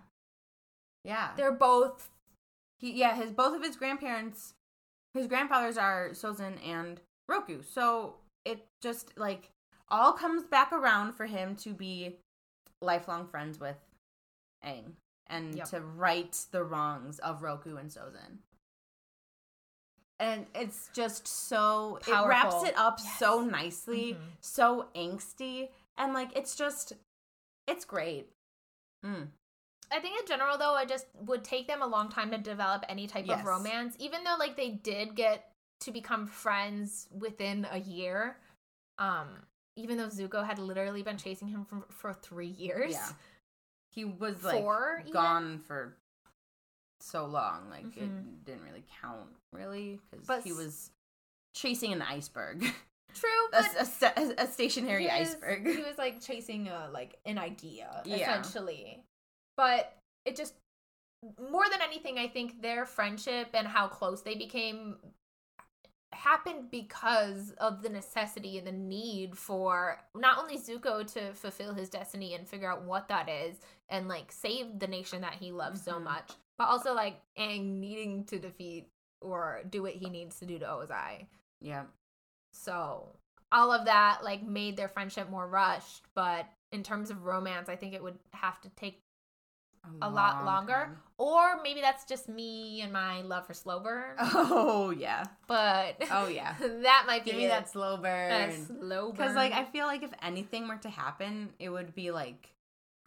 [1.04, 1.34] yeah.
[1.36, 2.10] They're both.
[2.78, 4.54] He, yeah, his both of his grandparents,
[5.14, 7.62] his grandfathers are Sozin and Roku.
[7.62, 9.50] So it just like
[9.88, 12.18] all comes back around for him to be
[12.80, 13.76] lifelong friends with
[14.64, 14.94] Aang
[15.26, 15.68] and Yep.
[15.68, 18.38] to right the wrongs of Roku and Sozin.
[20.18, 23.18] And it's just so it wraps it up Yes.
[23.18, 24.30] so nicely, Mhm.
[24.40, 26.92] so angsty, and like it's just
[27.66, 28.28] it's great.
[29.04, 29.30] Mm.
[29.90, 32.84] I think in general, though, I just would take them a long time to develop
[32.88, 33.40] any type Yes.
[33.40, 38.40] of romance, even though like they did get to become friends within a year.
[38.98, 42.92] Um, even though Zuko had literally been chasing him for, for three years.
[42.92, 43.12] Yeah.
[43.94, 45.12] He was like Four, even?
[45.12, 45.94] gone for
[47.00, 47.96] so long, like Mhm.
[47.98, 50.90] it didn't really count, really, because he was
[51.54, 52.60] chasing an iceberg,
[53.14, 55.66] True, a, but a, sta- a stationary he was- iceberg.
[55.66, 58.16] He was like chasing a like an idea, Yeah.
[58.16, 59.02] essentially.
[59.56, 60.54] But it just
[61.38, 64.96] more than anything, I think their friendship and how close they became
[66.12, 71.88] happened because of the necessity and the need for not only Zuko to fulfill his
[71.88, 73.56] destiny and figure out what that is
[73.92, 76.02] and like save the nation that he loves so Mhm.
[76.04, 78.88] much, but also like Aang needing to defeat
[79.20, 81.26] or do what he needs to do to Ozai.
[81.60, 81.84] yeah,
[82.52, 83.16] So
[83.52, 87.76] all of that like made their friendship more rushed, but in terms of romance, I
[87.76, 89.02] think it would have to take
[90.00, 90.72] a lot longer.
[90.86, 90.98] time.
[91.18, 94.16] Or maybe that's just me and my love for slow burn.
[94.18, 96.54] Oh yeah, But oh yeah.
[96.60, 97.48] that might be me it.
[97.48, 98.66] that slow A burn.
[98.66, 99.12] slow burn.
[99.12, 102.51] Because like I feel like if anything were to happen, it would be like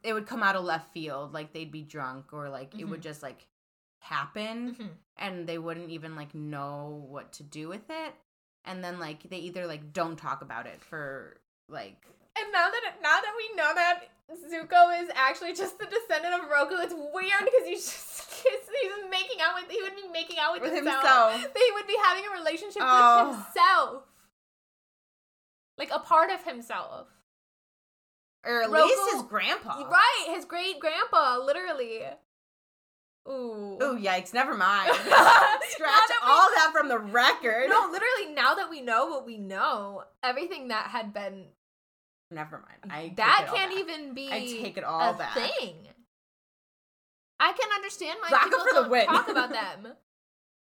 [0.05, 2.99] it would come out of left field, like they'd be drunk or like it would
[3.01, 3.03] Mhm.
[3.03, 3.47] just like
[4.01, 4.75] happen.
[4.75, 4.89] Mhm.
[5.17, 8.13] and they wouldn't even like know what to do with it
[8.65, 11.39] and then like they either like don't talk about it for
[11.69, 12.05] like
[12.37, 16.49] And now that now that we know that Zuko is actually just the descendant of
[16.49, 20.53] Roku, it's weird because he's just he's making out with he would be making out
[20.53, 21.31] with, with himself.
[21.31, 21.53] himself.
[21.53, 23.29] They would be having a relationship Oh.
[23.29, 24.03] with himself,
[25.77, 27.07] like a part of himself.
[28.45, 29.84] Or at Roku- least his grandpa.
[29.89, 32.01] Right, his great grandpa, literally.
[33.27, 33.77] Ooh.
[33.81, 34.34] Oh yikes!
[34.36, 34.93] Never mind.
[34.95, 37.69] Scratch that we- all that from the record.
[37.69, 38.34] No, literally.
[38.36, 41.45] Now that we know what we know, everything that had been
[42.31, 42.91] Never mind.
[42.93, 43.79] I that can't back.
[43.79, 45.34] even be I take it all a back.
[45.36, 45.75] thing.
[47.39, 49.05] I can understand why Zukka people for don't win.
[49.08, 49.49] talk about
[49.84, 49.93] them.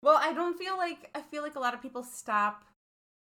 [0.02, 2.64] Well, I don't feel like I feel like a lot of people stop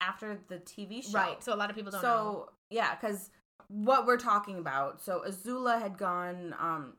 [0.02, 1.12] after the TV show.
[1.18, 1.42] Right.
[1.42, 2.48] So a lot of people don't so know.
[2.70, 3.30] yeah, because
[3.74, 5.02] what we're talking about.
[5.02, 6.54] So Azula had gone.
[6.58, 6.94] Um,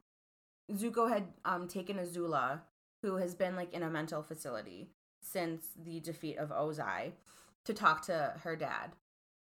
[0.73, 2.61] Zuko had um taken Azula,
[3.01, 4.89] who has been like in a mental facility
[5.21, 7.11] since the defeat of Ozai,
[7.65, 8.91] to talk to her dad,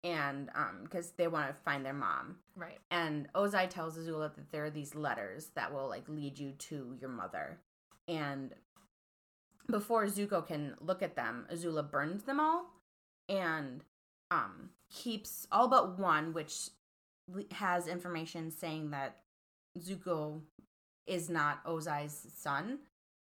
[0.04, 2.36] and um because they want to find their mom.
[2.54, 2.78] Right.
[2.90, 6.96] And Ozai tells Azula that there are these letters that will like lead you to
[7.00, 7.58] your mother.
[8.08, 8.52] And
[9.70, 12.66] before Zuko can look at them, Azula burns them all
[13.28, 13.84] and
[14.30, 16.70] um keeps all but one which
[17.52, 19.18] has information saying that
[19.78, 20.40] Zuko
[21.06, 22.78] is not Ozai's son.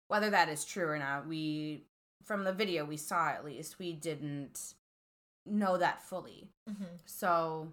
[0.09, 1.85] Whether that is true or not, we
[2.25, 4.75] from the video we saw at least, we didn't
[5.45, 6.49] know that fully.
[6.69, 6.99] Mhm.
[7.05, 7.73] So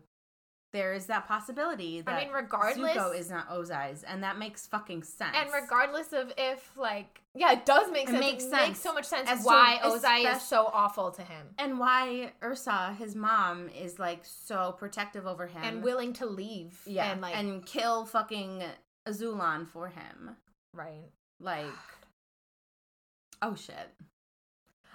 [0.74, 4.68] there is that possibility that I mean, regardless, Zuko is not Ozai's, and that makes
[4.68, 5.36] fucking sense.
[5.40, 8.20] and regardless of if like, yeah, it does make It sense.
[8.20, 8.68] makes it sense.
[8.70, 12.96] makes so much sense As why Ozai is so awful to him and why Ursa,
[12.98, 16.82] his mom, is like so protective over him and willing to leave.
[16.86, 18.64] yeah, and like, and kill fucking
[19.08, 20.36] Azulon for him.
[20.74, 21.10] right.
[21.40, 21.66] Like,
[23.42, 23.76] oh shit.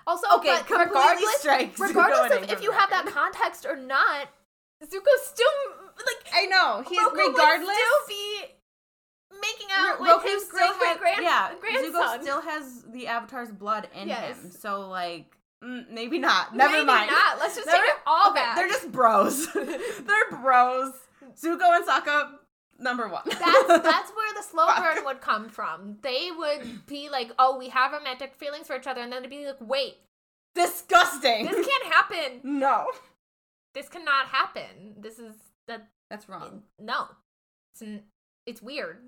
[0.06, 1.44] Also, Okay, but regardless,
[1.78, 4.28] regardless of if you have that context or not,
[4.84, 5.46] Zuko's still
[5.96, 7.76] like I know he's Roku regardless.
[7.76, 8.40] still be
[9.40, 11.92] making out Ro- with Roku his still great grand yeah, grandson.
[11.92, 14.36] Zuko still has the Avatar's blood in Yes.
[14.42, 14.50] him.
[14.50, 16.54] So like, mm, maybe not.
[16.54, 17.10] Never Maybe mind.
[17.10, 17.38] Not.
[17.40, 18.56] Let's just Never- take it all okay, back.
[18.56, 19.52] they're just bros.
[19.54, 20.92] they're bros.
[21.40, 22.30] Zuko and Sokka,
[22.78, 23.22] number one.
[23.26, 23.38] that's
[23.68, 25.98] that's where the slow burn would come from.
[26.02, 29.28] They would be like, "Oh, we have romantic feelings for each other," and then they'd
[29.28, 29.98] be like, "Wait,
[30.54, 31.46] disgusting.
[31.46, 32.40] this can't happen.
[32.42, 32.86] no,
[33.74, 34.94] This cannot happen.
[34.98, 35.34] This is
[35.66, 36.62] that that's wrong.
[36.80, 37.06] no.
[37.74, 38.02] It's n-
[38.46, 38.98] it's weird.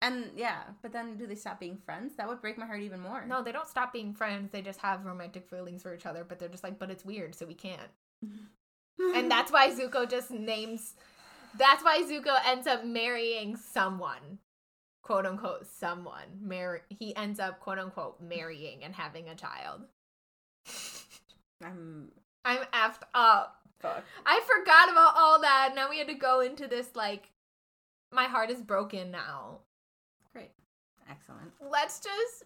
[0.00, 2.14] And yeah, but then do they stop being friends?
[2.16, 3.26] That would break my heart even more.
[3.26, 4.50] No, they don't stop being friends.
[4.52, 7.34] They just have romantic feelings for each other, but they're just like, but it's weird,
[7.34, 7.90] so we can't.
[9.16, 10.94] and that's why Zuko just names.
[11.56, 14.38] That's why Zuko ends up marrying someone,
[15.02, 16.26] quote unquote, someone.
[16.40, 19.82] Mar- he ends up quote unquote marrying and having a child.
[21.64, 22.12] I'm
[22.44, 23.57] I'm effed up.
[23.80, 24.04] Fuck.
[24.26, 25.72] I forgot about all that.
[25.74, 27.30] Now we had to go into this like,
[28.12, 29.58] my heart is broken now.
[30.32, 30.50] Great,
[31.08, 31.52] excellent.
[31.60, 32.44] Let's just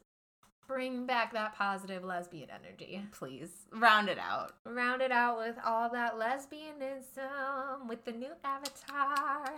[0.67, 3.03] bring back that positive lesbian energy.
[3.13, 4.53] Please round it out.
[4.65, 9.55] round it out with all that lesbianism with the new avatar.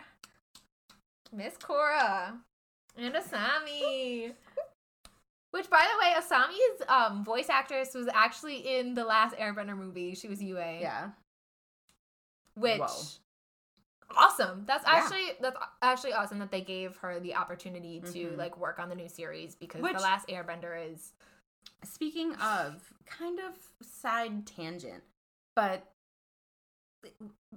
[1.32, 2.34] Miss Korra
[2.96, 4.32] and Asami.
[5.50, 10.14] Which by the way, Asami's um voice actress was actually in the last Airbender movie.
[10.14, 10.56] She was Yue.
[10.56, 11.10] Yeah.
[12.54, 12.88] Which Whoa.
[14.16, 14.64] awesome.
[14.66, 14.92] That's Yeah.
[14.94, 18.36] actually that's actually awesome that they gave her the opportunity to Mhm.
[18.36, 21.12] like work on the new series because Which- the last Airbender is
[21.82, 25.02] Speaking of kind of side tangent,
[25.54, 25.90] but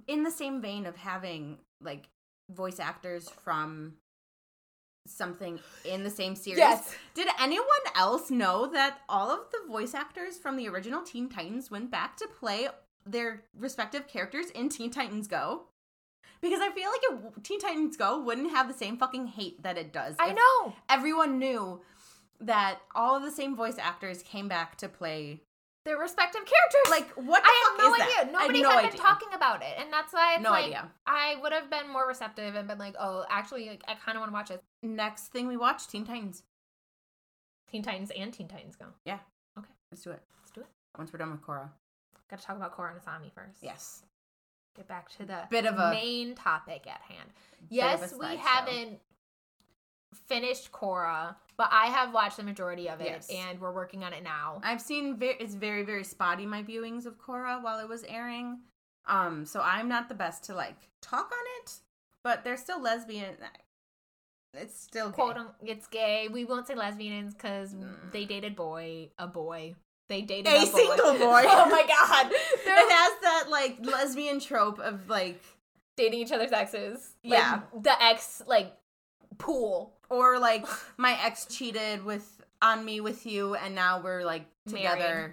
[0.06, 2.08] in the same vein of having like
[2.50, 3.98] voice actors from
[5.06, 6.94] something in the same series.
[7.14, 11.70] Did anyone else know that all of the voice actors from the original Teen Titans
[11.70, 12.68] went back to play
[13.10, 15.62] their respective characters in Teen Titans Go?
[16.40, 19.76] Because I feel like if Teen Titans Go wouldn't have the same fucking hate that
[19.76, 20.14] it does.
[20.18, 20.74] I know.
[20.88, 21.80] Everyone knew
[22.40, 25.40] that all of the same voice actors came back to play.
[25.84, 26.90] Their respective characters.
[26.90, 28.20] Like, what the I fuck had no is that?
[28.20, 28.32] idea.
[28.32, 28.90] Nobody no had idea.
[28.90, 30.90] been talking about it, and that's why it's No like idea.
[31.06, 34.20] I would have been more receptive and been like, "Oh, actually, like, I kind of
[34.20, 36.42] want to watch it." Next thing we watch, Teen Titans.
[37.70, 38.86] Teen Titans and Teen Titans Go.
[39.06, 39.18] Yeah.
[39.58, 39.68] Okay.
[39.90, 40.20] Let's do it.
[40.42, 40.66] Let's do it.
[40.98, 41.70] Once we're done with Korra.
[42.30, 43.62] Got to talk about Korra and Asami first.
[43.62, 44.02] Yes.
[44.76, 47.30] Get back to the Bit of a main topic at hand.
[47.68, 49.00] bit of a Yes, we haven't
[50.26, 53.30] finished Korra, but I have watched the majority of it, Yes.
[53.30, 54.60] and we're working on it now.
[54.62, 58.60] I've seen ve- it's very very spotty my viewings of Korra while it was airing.
[59.06, 61.80] Um, so I'm not the best to like talk on it,
[62.24, 63.36] but they're still lesbian.
[64.54, 65.14] It's still gay.
[65.14, 66.28] Quote, it's gay.
[66.28, 68.12] We won't say lesbians because Mm.
[68.12, 69.76] they dated boy, a boy.
[70.08, 70.64] They dated A boy.
[70.64, 71.42] single boy.
[71.46, 75.42] oh my god, it they're has that like lesbian trope of like
[75.96, 77.10] dating each other's exes.
[77.24, 77.60] Like, Yeah.
[77.78, 78.72] the ex like
[79.38, 79.92] pool.
[80.10, 84.98] or like my ex cheated with on me with you and now we're like together.
[84.98, 85.32] Married.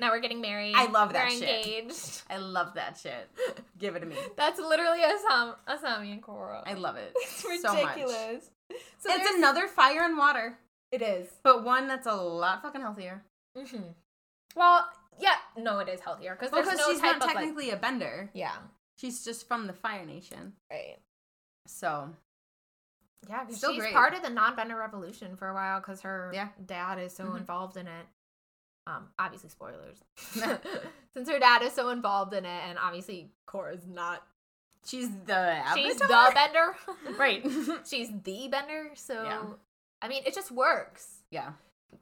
[0.00, 0.74] Now we're getting married.
[0.76, 1.66] I love that We're shit.
[1.66, 2.22] engaged.
[2.30, 3.28] I love that shit.
[3.78, 4.16] Give it to me.
[4.36, 6.62] That's literally Asam, Asami and Korra.
[6.64, 7.12] I love it.
[7.16, 8.48] it's ridiculous.
[8.98, 10.56] So it's another fire and water,
[10.92, 11.26] It is.
[11.42, 13.24] but one that's a lot fucking healthier.
[13.66, 13.82] Hmm
[14.56, 14.86] Well,
[15.18, 17.70] yeah, no, it is healthier because there's Because no she's type not of like, technically
[17.70, 18.30] a bender.
[18.34, 18.52] yeah,
[18.96, 20.54] She's just from the Fire Nation.
[20.70, 20.98] right.
[21.66, 22.10] So
[23.28, 23.92] Yeah, she's great.
[23.92, 26.48] part of the non-bender revolution for a while because her Yeah.
[26.64, 27.38] dad is so Mhm.
[27.38, 28.06] involved in it.
[28.86, 30.02] Um, obviously spoilers,
[31.12, 34.26] since her dad is so involved in it, and obviously Korra's not.
[34.86, 36.74] she's the She's the bender,
[37.18, 37.44] right.
[37.86, 38.92] she's the bender.
[38.94, 39.42] So, Yeah.
[40.00, 41.22] I mean, it just works.
[41.30, 41.52] yeah.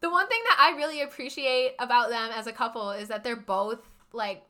[0.00, 3.34] The one thing that I really appreciate about them as a couple is that they're
[3.36, 3.80] both
[4.12, 4.44] like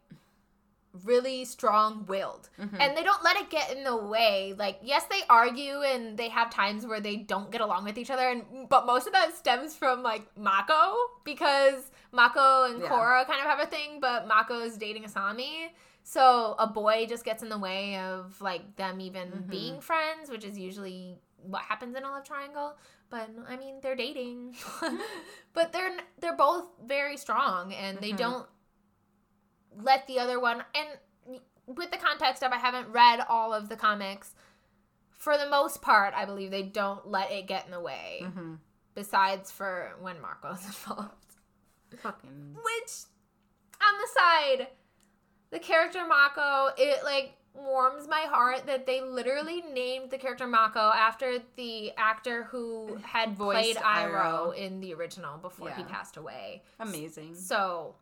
[1.04, 2.48] really strong-willed.
[2.58, 2.80] Mhm.
[2.80, 6.30] and they don't let it get in the way like yes they argue and they
[6.30, 9.36] have times where they don't get along with each other and but most of that
[9.36, 12.88] stems from like mako because mako and Yeah.
[12.88, 15.68] Korra kind of have a thing but mako is dating asami
[16.02, 19.50] so a boy just gets in the way of like them even Mhm.
[19.50, 21.18] being friends which is usually
[21.48, 22.76] what happens in a love triangle
[23.10, 24.54] but i mean they're dating
[25.52, 28.16] but they're they're both very strong and they Mhm.
[28.18, 28.46] don't
[29.82, 30.88] let the other one and
[31.66, 34.32] with the context of I haven't read all of the comics,
[35.10, 38.20] for the most part, I believe they don't let it get in the way.
[38.22, 38.58] Mhm.
[38.94, 41.34] Besides for when Mako's involved,
[41.98, 42.54] Fucking.
[42.54, 42.92] which
[43.84, 44.68] on the side,
[45.50, 50.78] the character Mako, it like warms my heart that they literally named the character Mako
[50.78, 54.56] after the actor who had Voiced played Iroh Iroh.
[54.56, 56.62] in the original before he passed away.
[56.80, 57.34] Amazing.
[57.34, 57.94] So,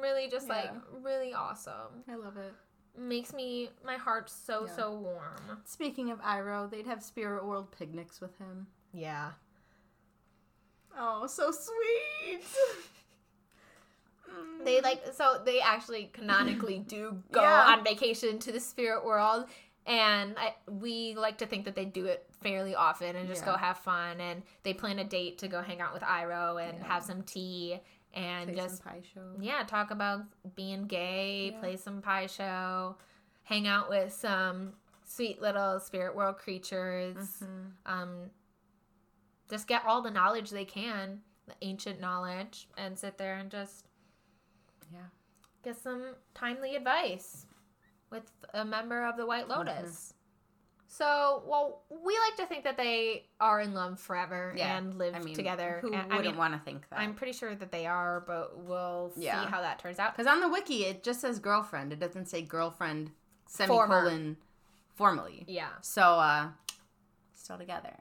[0.00, 0.70] really, just like
[1.02, 2.02] really awesome.
[2.10, 2.52] I love it.
[2.96, 4.76] makes me my heart so Yeah.
[4.76, 5.60] so warm.
[5.64, 8.68] Speaking of Iroh, they'd have Spirit World picnics with him.
[8.92, 9.32] Yeah.
[10.96, 12.44] Oh, so sweet.
[14.64, 17.64] They like so they actually canonically do go Yeah.
[17.68, 19.46] on vacation to the spirit world
[19.86, 23.52] and I, we like to think that they do it fairly often and just Yeah.
[23.52, 26.78] go have fun and they plan a date to go hang out with Iroh and
[26.78, 26.84] Yeah.
[26.86, 27.80] have some tea
[28.14, 29.20] and Play just some Pai Sho.
[29.40, 30.22] yeah, talk about
[30.54, 32.96] being gay, play some Pai Sho,
[33.42, 34.72] hang out with some
[35.04, 37.42] sweet little spirit world creatures.
[37.42, 37.72] Mhm.
[37.84, 38.30] um,
[39.50, 43.84] just get all the knowledge they can, the ancient knowledge, and sit there and just
[44.94, 45.00] Yeah.
[45.64, 47.46] get some timely advice
[48.10, 49.68] with a member of the White Mm-hmm.
[49.68, 50.14] Lotus.
[50.86, 55.16] So, well, we like to think that they are in love forever Yeah, and live
[55.16, 55.78] I mean, together.
[55.82, 57.00] Who and, wouldn't I want to think that?
[57.00, 59.42] I'm pretty sure that they are, but we'll Yeah.
[59.44, 60.12] see how that turns out.
[60.16, 61.92] Because on the wiki, it just says girlfriend.
[61.92, 63.10] It doesn't say girlfriend
[63.48, 64.36] semicolon
[64.94, 65.44] formally.
[65.48, 66.50] Yeah, So, uh,
[67.34, 67.96] still together.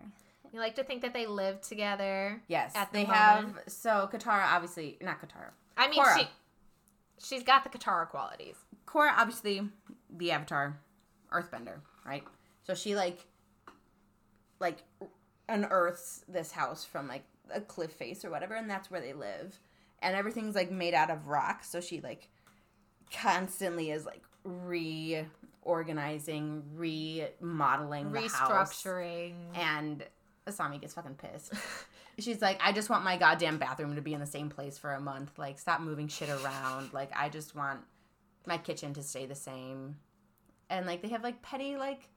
[0.52, 2.44] we like to think that they live together.
[2.48, 2.74] Yes.
[2.76, 3.56] At the they moment.
[3.58, 3.74] have.
[3.74, 5.50] So, Katara, obviously, not Katara.
[5.76, 6.20] I mean, Korra.
[6.20, 6.28] she
[7.24, 8.56] she's got the Katara qualities.
[8.86, 9.62] Korra, obviously,
[10.16, 10.80] the Avatar,
[11.32, 12.24] Earthbender, right?
[12.64, 13.26] So she like,
[14.60, 14.84] like,
[15.50, 19.60] unearths this house from like a cliff face or whatever, and that's where they live.
[20.02, 22.30] And everything's like made out of rock, so she like
[23.12, 28.84] constantly is like reorganizing, remodeling the house.
[28.84, 29.34] Restructuring.
[29.56, 30.04] And
[30.48, 31.54] Asami gets fucking pissed.
[32.20, 34.92] She's like, I just want my goddamn bathroom to be in the same place for
[34.94, 35.38] a month.
[35.40, 36.94] Like, stop moving shit around.
[36.94, 37.80] Like, I just want
[38.46, 39.98] my kitchen to stay the same.
[40.70, 42.10] And like, they have like petty like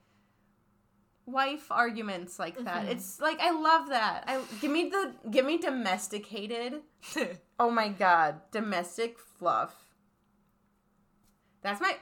[1.27, 2.87] wife arguments like that.
[2.87, 2.91] Mhm.
[2.91, 4.25] It's like I love that.
[4.27, 6.83] I give me the give me domesticated.
[7.59, 9.75] Oh my god, domestic fluff.
[11.63, 11.97] That's my.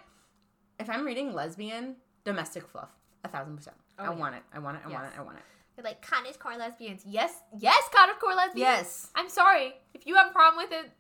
[0.81, 1.95] If I'm reading lesbian,
[2.25, 2.91] domestic fluff,
[3.23, 3.77] a thousand percent.
[4.01, 4.19] Oh, I yeah.
[4.19, 4.43] want it.
[4.53, 4.83] I want it.
[4.85, 5.13] I want it.
[5.17, 5.45] I want it.
[5.77, 7.03] They're like cottage core lesbians.
[7.05, 8.59] Yes, yes, cottage core lesbians.
[8.59, 9.09] Yes.
[9.15, 10.91] I'm sorry if you have a problem with it.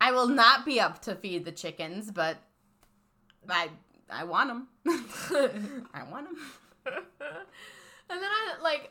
[0.00, 2.36] I will not be up to feed the chickens, but
[3.48, 3.68] I
[4.10, 4.68] I want them.
[5.94, 6.38] I want them.
[6.86, 8.90] and then I like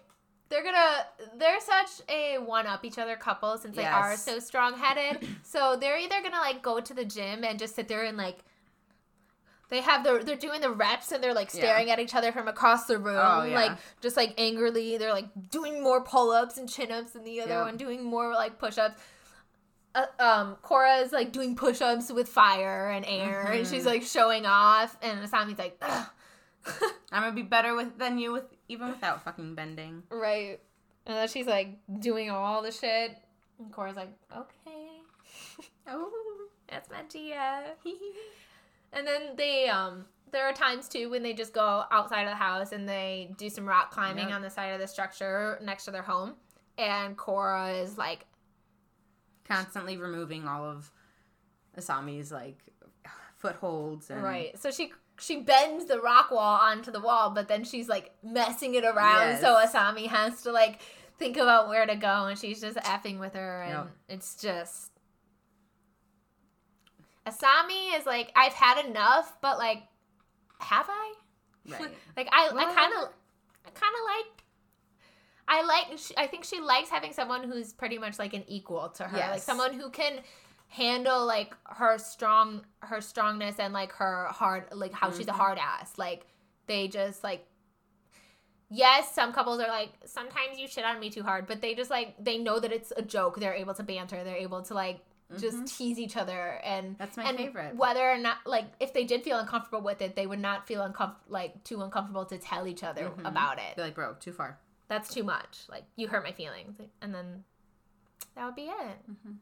[0.49, 1.05] they're gonna
[1.37, 5.27] they're such a one up each other couple since they are so strong headed.
[5.43, 8.39] so they're either gonna like go to the gym and just sit there and like
[9.69, 11.59] they have the they're doing the reps and they're like Yeah.
[11.61, 13.55] staring at each other from across the room, Oh, yeah.
[13.55, 14.97] like just like angrily.
[14.97, 17.65] They're like doing more pull ups and chin ups, and the other Yep.
[17.65, 19.01] one doing more like push ups.
[19.95, 23.69] Uh, um, Korra is like doing push ups with fire and air, and Mhm.
[23.69, 26.07] she's like showing off, and Asami's like, Ugh.
[27.11, 30.03] I'm gonna be better with than you with even without fucking bending.
[30.09, 30.59] Right.
[31.05, 33.17] And then she's like doing all the shit.
[33.59, 35.01] And Korra's like, okay.
[35.87, 36.09] Oh.
[36.67, 37.75] That's my Tia.
[38.93, 42.35] and then they um there are times too when they just go outside of the
[42.35, 44.35] house and they do some rock climbing Yep.
[44.35, 46.33] on the side of the structure next to their home.
[46.77, 48.25] And Korra is like
[49.47, 50.89] Constantly removing all of
[51.77, 52.57] Asami's like
[53.37, 54.57] footholds and right.
[54.59, 58.73] So she she bends the rock wall onto the wall, but then she's like messing
[58.75, 60.81] it around so Asami has to like
[61.19, 63.87] think about where to go and she's just effing with her and Yep.
[64.09, 64.92] it's just
[67.25, 69.83] Asami is like I've had enough, but like
[70.59, 71.13] have I?
[71.69, 71.91] Right.
[72.17, 73.09] Like I, I kind of,
[73.65, 74.43] I kind of like.
[75.47, 75.99] I like.
[76.17, 79.41] I think she likes having someone who's pretty much like an equal to her, like
[79.41, 80.19] someone who can
[80.67, 85.35] handle like her strong, her strongness and like her hard, like how she's a Mhm.
[85.35, 85.93] hard ass.
[85.97, 86.25] Like
[86.67, 87.45] they just like.
[88.69, 91.91] Yes, some couples are like sometimes you shit on me too hard, but they just
[91.91, 93.39] like they know that it's a joke.
[93.39, 94.23] They're able to banter.
[94.23, 94.99] They're able to like
[95.37, 95.77] just Mhm.
[95.77, 97.75] tease each other and That's my and favorite.
[97.75, 100.81] Whether or not, like, if they did feel uncomfortable with it, they would not feel
[100.83, 103.27] uncomfortable, like, too uncomfortable to tell each other Mhm.
[103.27, 103.75] about it.
[103.75, 104.59] Be like, bro, too far.
[104.87, 105.65] That's too much.
[105.69, 107.45] Like, you hurt my feelings, and then
[108.35, 109.09] that would be it.
[109.09, 109.33] Mm-hmm.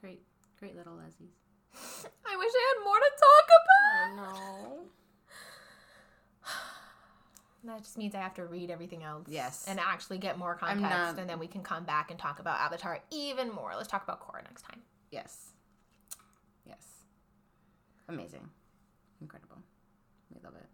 [0.00, 0.24] Great,
[0.58, 1.30] great little Leslie's.
[2.26, 4.16] I wish I had more to talk about.
[4.16, 4.90] know.
[7.64, 9.26] That just means I have to read everything else.
[9.28, 9.64] Yes.
[9.66, 12.58] And actually get more context, not- and then we can come back and talk about
[12.60, 13.74] Avatar even more.
[13.76, 14.80] Let's talk about Korra next time.
[15.10, 15.52] Yes.
[16.64, 16.86] Yes.
[18.08, 18.48] Amazing.
[19.20, 19.56] Incredible.
[20.32, 20.66] We love it.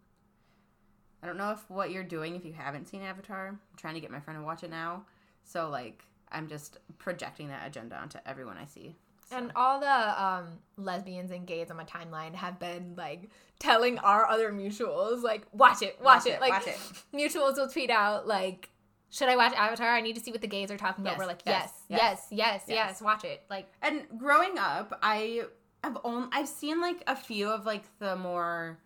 [1.23, 3.47] I don't know if what you're doing if you haven't seen Avatar.
[3.47, 5.05] I'm trying to get my friend to watch it now.
[5.43, 8.95] So like I'm just projecting that agenda onto everyone I see.
[9.29, 13.97] So- And all the um, lesbians and gays on my timeline have been like telling
[13.99, 16.39] our other mutuals, like, watch it, watch, it.
[16.39, 16.77] Like, watch it.
[17.13, 18.69] mutuals will tweet out, like,
[19.09, 19.87] should I watch Avatar?
[19.89, 21.11] I need to see what the gays are talking about.
[21.13, 23.01] Yes, We're like, yes, yes, yes, yes, yes, yes.
[23.01, 23.43] watch it.
[23.49, 25.43] Like, And growing up, I
[25.83, 28.79] have only I've seen like a few of like the more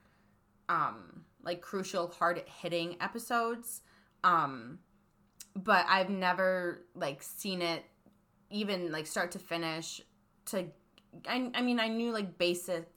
[0.68, 3.82] um like crucial hard hitting episodes.
[4.24, 4.80] Um
[5.56, 7.84] but I've never like seen it
[8.52, 10.02] even like start to finish
[10.52, 10.66] to
[11.28, 12.88] I, I mean I knew like basic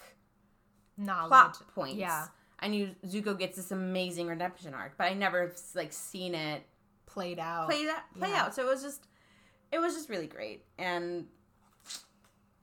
[0.96, 1.28] knowledge.
[1.28, 1.96] plot points.
[1.96, 2.26] Yeah.
[2.60, 6.62] I knew Zuko gets this amazing redemption arc, but I never like seen it
[7.06, 7.68] Played out.
[7.68, 8.44] play that play Yeah.
[8.44, 8.54] out.
[8.54, 9.06] So it was just
[9.72, 11.26] it was just really great and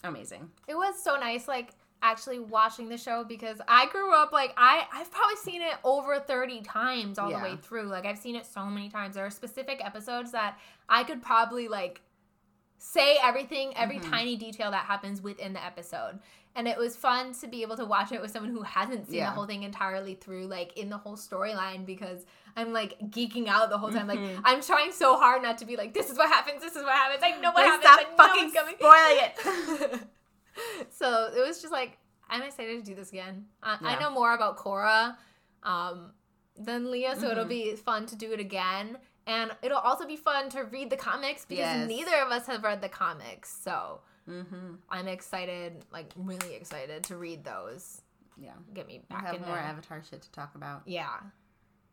[0.04, 0.50] amazing.
[0.68, 1.72] It was so nice, like,
[2.02, 6.20] actually watching the show because I grew up, like, I, I've probably seen it over
[6.20, 7.40] 30 times all Yeah.
[7.40, 7.84] the way through.
[7.88, 9.16] Like, I've seen it so many times.
[9.16, 12.02] There are specific episodes that I could probably, like,
[12.82, 14.10] say everything, every Mhm.
[14.10, 16.20] tiny detail that happens within the episode.
[16.56, 19.18] And it was fun to be able to watch it with someone who hasn't seen
[19.18, 19.26] Yeah.
[19.30, 22.26] the whole thing entirely through, like in the whole storyline, because
[22.56, 24.08] I'm like geeking out the whole time.
[24.08, 24.42] Like Mhm.
[24.46, 26.94] I'm trying so hard not to be like, this is what happens, this is what
[26.94, 27.22] happens.
[27.22, 28.16] I know what Like, happens.
[28.16, 28.50] stop I fucking
[28.80, 29.20] spoiling
[29.94, 30.08] it.
[30.92, 31.98] so it was just like
[32.32, 33.48] I'm excited to do this again.
[33.64, 35.18] I, I know more about Korra
[35.64, 36.12] um,
[36.56, 37.50] than Leah, so it'll Mhm.
[37.50, 38.98] be fun to do it again.
[39.28, 41.88] And it'll also be fun to read the comics because Yes.
[41.88, 43.56] neither of us have read the comics.
[43.64, 44.76] So mm-hmm.
[44.90, 48.02] I'm excited, like really excited to read those.
[48.42, 48.54] Yeah.
[48.74, 49.66] Get me back We'll have in more there.
[49.66, 50.82] Avatar shit to talk about.
[50.86, 51.18] yeah.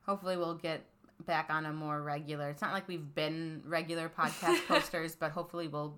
[0.06, 0.84] Hopefully, we'll get
[1.26, 2.50] back on a more regular.
[2.50, 5.96] It's not like we've been regular podcast posters, but hopefully, we'll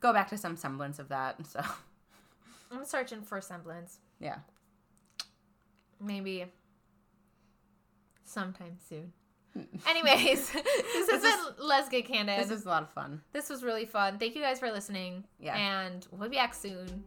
[0.00, 1.46] go back to some semblance of that.
[1.46, 1.60] So,
[2.72, 3.98] I'm searching for semblance.
[4.18, 4.38] yeah.
[6.00, 6.46] Maybe
[8.24, 9.12] sometime soon.
[9.86, 12.38] Anyways, this has This been Let's Get Candid.
[12.38, 13.20] This is a lot of fun.
[13.32, 14.18] This was really fun.
[14.18, 15.24] Thank you guys for listening.
[15.38, 15.56] Yeah.
[15.56, 17.04] And we'll be back soon.